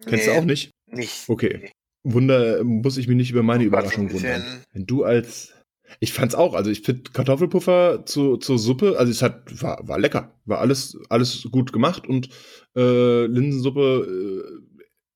[0.06, 0.70] Kennst du auch nicht?
[0.90, 1.28] Nicht.
[1.28, 1.70] Okay.
[2.02, 4.44] Wunder, muss ich mich nicht über meine Überraschung wundern.
[4.72, 5.54] Wenn du als.
[6.00, 9.98] Ich fand's auch, also ich finde Kartoffelpuffer zu, zur Suppe, also es hat, war, war
[9.98, 10.34] lecker.
[10.44, 12.28] War alles, alles gut gemacht und
[12.74, 14.06] äh, Linsensuppe,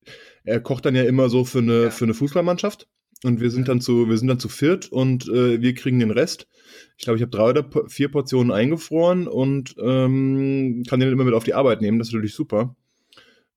[0.05, 0.11] äh,
[0.43, 1.89] er kocht dann ja immer so für eine, Ja.
[1.89, 2.87] für eine Fußballmannschaft.
[3.23, 6.11] Und wir sind dann zu, wir sind dann zu viert und äh, wir kriegen den
[6.11, 6.47] Rest.
[6.97, 11.33] Ich glaube, ich habe drei oder vier Portionen eingefroren und ähm, kann den immer mit
[11.33, 11.99] auf die Arbeit nehmen.
[11.99, 12.77] Das ist natürlich super.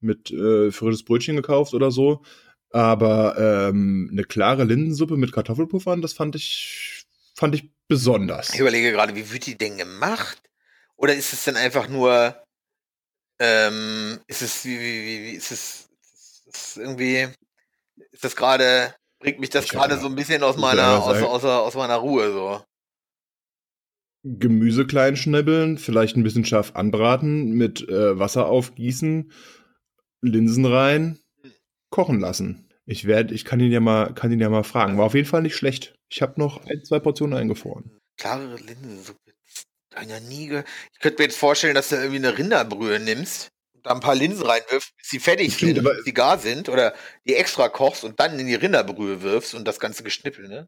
[0.00, 2.22] Mit äh, frisches Brötchen gekauft oder so.
[2.70, 7.01] Aber ähm, eine klare Linsensuppe mit Kartoffelpuffern, das fand ich,
[7.34, 8.54] fand ich besonders.
[8.54, 10.42] Ich überlege gerade, wie wird die denn gemacht?
[10.96, 12.42] Oder ist es denn einfach nur,
[13.38, 15.88] ähm, ist es, wie, wie, wie, wie ist es,
[16.46, 17.28] ist es irgendwie,
[18.12, 21.74] ist das gerade, bringt mich das gerade so ein bisschen aus meiner, aus, aus, aus
[21.74, 22.64] meiner Ruhe, so.
[24.24, 29.32] Gemüse klein schnibbeln, vielleicht ein bisschen scharf anbraten, mit äh, Wasser aufgießen,
[30.20, 31.18] Linsen rein,
[31.90, 32.71] kochen lassen.
[32.84, 34.98] Ich werde, ich kann ihn ja mal, kann ihn ja mal fragen.
[34.98, 35.94] War auf jeden Fall nicht schlecht.
[36.10, 37.98] Ich habe noch ein, zwei Portionen eingefroren.
[38.18, 39.18] Klare Linsensuppe.
[40.28, 40.62] Nie
[40.92, 43.48] Ich könnte mir jetzt vorstellen, dass du irgendwie eine Rinderbrühe nimmst,
[43.82, 46.94] da ein paar Linsen reinwirfst, bis sie fertig sind, aber- bis sie gar sind, oder
[47.26, 50.66] die extra kochst und dann in die Rinderbrühe wirfst und das ganze geschnippelt, ne?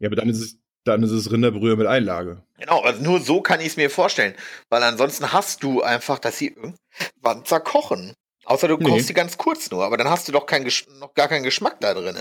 [0.00, 2.44] Ja, aber dann ist es, dann ist es Rinderbrühe mit Einlage.
[2.58, 4.34] Genau, also nur so kann ich es mir vorstellen.
[4.70, 8.12] Weil ansonsten hast du einfach, dass sie irgendwann zerkochen.
[8.46, 8.84] Außer du Nee.
[8.90, 11.44] kochst sie ganz kurz nur, aber dann hast du doch kein Gesch noch gar keinen
[11.44, 12.16] Geschmack da drin.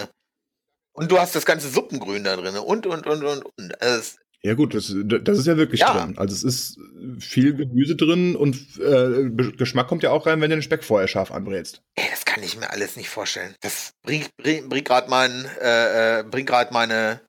[0.93, 2.55] Und du hast das ganze Suppengrün da drin.
[2.57, 3.82] Und, und, und, und, und.
[3.82, 5.93] Also Ja gut, das, das ist ja wirklich Ja.
[6.05, 6.17] drin.
[6.17, 6.78] Also es ist
[7.19, 11.07] viel Gemüse drin und äh, Geschmack kommt ja auch rein, wenn du den Speck vorher
[11.07, 11.82] scharf anbrätst.
[11.95, 13.55] ey, das kann ich mir alles nicht vorstellen.
[13.61, 17.21] Das bringt, bringt, bringt gerade mein, äh, äh, bringt gerade meine.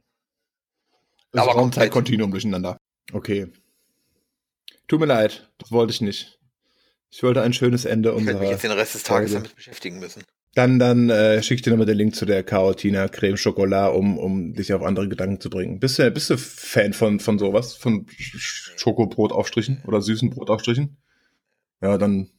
[1.32, 1.47] Das.
[1.47, 2.76] Raumzeitkontinuum durcheinander.
[3.12, 3.51] Okay.
[4.86, 6.34] Tut mir leid, das wollte ich nicht.
[7.16, 8.50] Ich wollte ein schönes Ende Ich werde mich unserer.
[8.50, 9.44] jetzt den Rest des Tages Folge.
[9.44, 10.22] damit beschäftigen müssen.
[10.54, 14.18] Dann, dann äh, schicke ich dir nochmal den Link zu der Carotina Creme Chocolat, um,
[14.18, 15.78] um dich auf andere Gedanken zu bringen.
[15.80, 17.74] Bist du, bist du Fan von, von sowas?
[17.74, 20.96] Von Sch- Schokobrotaufstrichen oder süßen Brotaufstrichen?
[21.80, 22.30] Ja, dann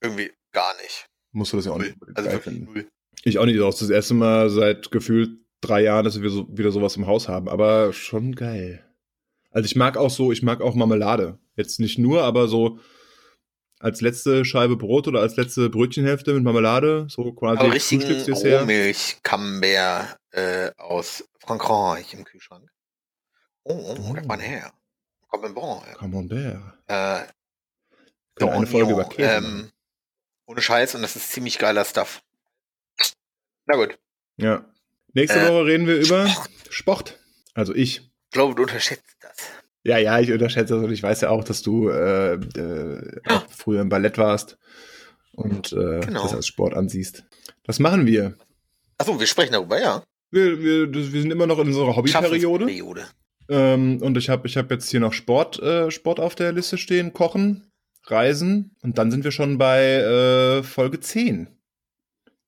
[0.00, 1.06] Irgendwie gar nicht.
[1.32, 2.64] musst du das ja auch nicht Also geil finden.
[2.64, 2.86] null.
[3.24, 3.58] Ich auch nicht.
[3.58, 5.30] Das ist das erste Mal seit gefühlt
[5.60, 7.48] drei Jahren, dass wir so, wieder sowas im Haus haben.
[7.48, 8.84] Aber schon geil.
[9.50, 11.38] Also ich mag auch so, ich mag auch Marmelade.
[11.56, 12.78] Jetzt nicht nur, aber so
[13.80, 18.62] als letzte Scheibe Brot oder als letzte Brötchenhälfte mit Marmelade, so quasi Frühstücksdessert.
[18.62, 22.68] Rohmilch Camembert äh, aus Frankreich im Kühlschrank.
[23.64, 24.28] Oh, oh, Oh.
[24.28, 24.72] war her.
[25.30, 25.98] Camembert.
[25.98, 26.78] Camembert.
[26.86, 27.26] Äh,
[28.46, 29.70] eine Folge über ähm,
[30.46, 32.22] ohne Scheiß und das ist ziemlich geiler Stuff.
[33.66, 33.98] Na gut.
[34.36, 34.64] Ja.
[35.12, 36.28] Nächste Äh, Woche reden wir über
[36.70, 37.18] Sport.
[37.54, 37.98] Also ich.
[37.98, 39.36] Ich glaube, du unterschätzt das.
[39.84, 43.44] Ja, ja, ich unterschätze das und ich weiß ja auch, dass du äh, äh, auch
[43.50, 44.56] früher im Ballett warst
[45.32, 46.22] und äh, Genau.
[46.22, 47.24] das als Sport ansiehst.
[47.64, 48.34] Das machen wir.
[48.98, 50.02] Achso, wir sprechen darüber, ja.
[50.30, 53.04] Wir, wir, wir sind immer noch in unserer Hobbyperiode.
[53.48, 56.78] Ähm, und ich habe ich hab jetzt hier noch Sport, äh, Sport auf der Liste
[56.78, 57.70] stehen, Kochen,
[58.06, 58.74] Reisen.
[58.82, 61.48] Und dann sind wir schon bei äh, Folge 10.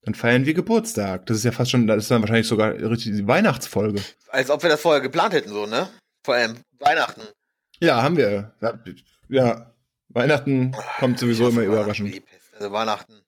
[0.03, 1.27] Dann feiern wir Geburtstag.
[1.27, 4.01] Das ist ja fast schon, das ist dann wahrscheinlich sogar richtig die Weihnachtsfolge.
[4.29, 5.89] Als ob wir das vorher geplant hätten, so, ne?
[6.27, 7.23] Vor allem Weihnachten.
[7.79, 8.53] Ja, haben wir.
[8.61, 8.79] Ja,
[9.29, 9.75] Ja,
[10.09, 12.11] Weihnachten kommt sowieso immer überraschend.
[12.27, 12.53] Pest.
[12.55, 13.23] Also Weihnachten.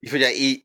[0.00, 0.62] Ich würde ja eh,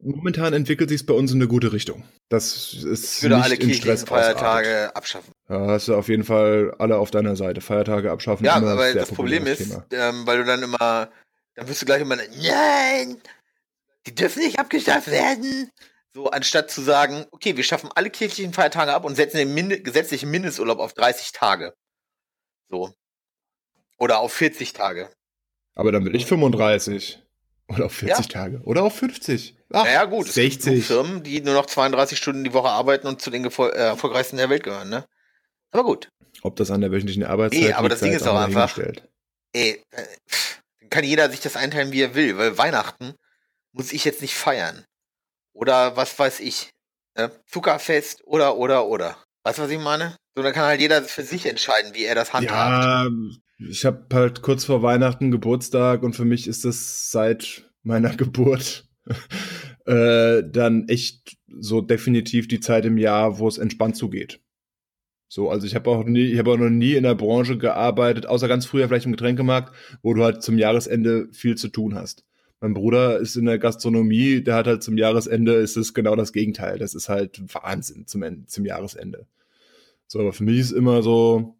[0.00, 2.04] Momentan entwickelt sich bei uns in eine gute Richtung.
[2.28, 4.96] Das ist ich würde nicht alle in Stress Feiertage ausartet.
[4.96, 5.32] abschaffen.
[5.48, 7.62] Da hast du auf jeden Fall alle auf deiner Seite.
[7.62, 8.44] Feiertage abschaffen.
[8.44, 11.10] Ja, aber das Problem ist, ähm, weil du dann immer,
[11.54, 13.16] dann wirst du gleich immer, nein,
[14.06, 15.70] die dürfen nicht abgeschafft werden.
[16.18, 19.80] So, anstatt zu sagen, okay, wir schaffen alle kirchlichen Feiertage ab und setzen den Minde
[19.80, 21.74] gesetzlichen Mindesturlaub auf 30 Tage.
[22.68, 22.92] So.
[23.98, 25.10] Oder auf 40 Tage.
[25.76, 27.22] Aber dann will ich 35.
[27.68, 28.32] Oder auf 40 ja.
[28.32, 28.60] Tage.
[28.64, 29.54] Oder auf 50.
[29.72, 30.26] Ach, naja, gut.
[30.26, 30.56] 60.
[30.58, 33.68] Es gibt Firmen, die nur noch 32 Stunden die Woche arbeiten und zu den äh,
[33.76, 35.06] erfolgreichsten der Welt gehören, ne?
[35.70, 36.08] Aber gut.
[36.42, 38.76] Ob das an der wöchentlichen Arbeitszeit Nee, aber das Ding ist auch einfach.
[39.52, 40.04] Ey, äh,
[40.90, 43.14] kann jeder sich das einteilen, wie er will, weil Weihnachten
[43.70, 44.84] muss ich jetzt nicht feiern.
[45.58, 46.70] Oder was weiß ich.
[47.16, 47.32] Ne?
[47.46, 49.16] Zuckerfest oder, oder, oder.
[49.42, 50.16] Weißt du, was ich meine?
[50.36, 52.84] So, dann kann halt jeder für sich entscheiden, wie er das handhabt.
[52.84, 53.08] Ja,
[53.58, 58.86] ich habe halt kurz vor Weihnachten Geburtstag und für mich ist das seit meiner Geburt
[59.86, 64.40] äh, dann echt so definitiv die Zeit im Jahr, wo es entspannt zugeht.
[65.28, 68.26] So, also ich habe auch nie, ich habe auch noch nie in der Branche gearbeitet,
[68.26, 72.27] außer ganz früher vielleicht im Getränkemarkt, wo du halt zum Jahresende viel zu tun hast.
[72.60, 76.32] Mein Bruder ist in der Gastronomie, der hat halt zum Jahresende ist es genau das
[76.32, 76.78] Gegenteil.
[76.78, 79.26] Das ist halt Wahnsinn zum, Ende, zum Jahresende.
[80.08, 81.54] So, aber für mich ist immer so,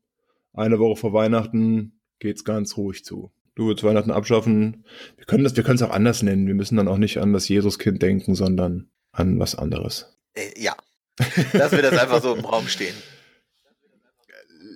[0.54, 3.30] eine Woche vor Weihnachten geht's ganz ruhig zu.
[3.54, 4.84] Du willst Weihnachten abschaffen.
[5.16, 6.46] Wir können das, wir können es auch anders nennen.
[6.46, 10.18] Wir müssen dann auch nicht an das Jesuskind denken, sondern an was anderes.
[10.34, 10.76] Äh, ja.
[11.52, 12.94] Lassen wir das einfach so im Raum stehen.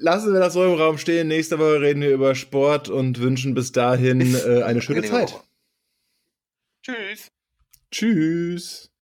[0.01, 1.29] Lassen wir das so im Raum stehen.
[1.29, 5.41] Nächste Woche reden wir über Sport und wünschen bis dahin äh, eine schöne Zeit.
[6.83, 7.31] Tschüss.
[7.91, 8.92] Tschüss.